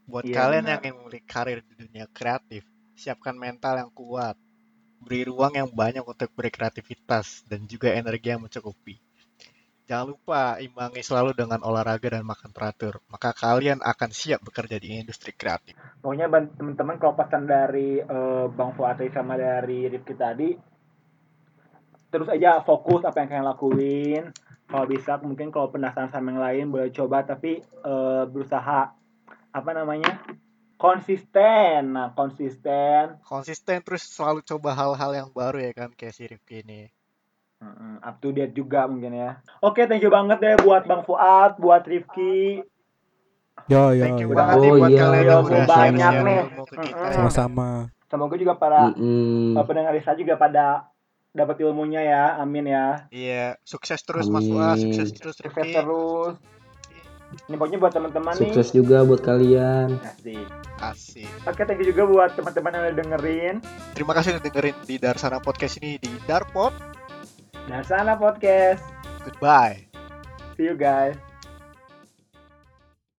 [0.09, 0.71] Buat Iya, kalian benar.
[0.73, 2.65] yang ingin memiliki karir di dunia kreatif,
[2.97, 4.33] siapkan mental yang kuat,
[4.97, 8.97] beri ruang yang banyak untuk berkreativitas dan juga energi yang mencukupi.
[9.91, 15.03] Jangan lupa imbangi selalu dengan olahraga dan makan teratur, maka kalian akan siap bekerja di
[15.03, 15.75] industri kreatif.
[15.99, 20.49] pokoknya teman-teman kalau pesan dari eh, Bang Fuad sama dari Rifki tadi
[22.11, 24.23] terus aja fokus apa yang kalian lakuin
[24.71, 28.95] kalau bisa mungkin kalau penasaran sama yang lain boleh coba tapi eh, berusaha
[29.51, 30.23] apa namanya
[30.79, 36.63] konsisten nah konsisten Konsisten terus selalu coba hal-hal yang baru ya kan, kayak si Rifki
[36.63, 37.00] ini.
[37.61, 41.55] Mm-mm, up to date juga mungkin ya oke thank you banget deh buat Bang Fuad
[41.55, 42.65] buat Rifki
[43.67, 44.33] yo yo, Thank you yo.
[44.33, 46.41] banget Oh, nih buat iya, kalian iya, yang udah banyak share-share nih.
[47.11, 47.69] sama-sama
[48.03, 49.53] semoga juga para Mm-mm.
[49.53, 50.89] uh, pendengar Risa juga pada
[51.31, 54.89] dapat ilmunya ya amin ya Iya, sukses terus Mas Wah, Amin.
[54.89, 55.71] sukses terus sukses Rifki.
[55.71, 56.35] terus
[57.43, 60.47] ini pokoknya buat teman-teman nih sukses juga buat kalian Asik.
[60.77, 61.29] Asik.
[61.45, 63.55] oke thank you juga buat teman-teman yang udah dengerin
[63.93, 66.73] Terima kasih udah dengerin di Darsana Podcast ini di Darpod.
[67.71, 68.83] Nah sana podcast
[69.23, 69.87] Goodbye.
[70.59, 71.15] see you guys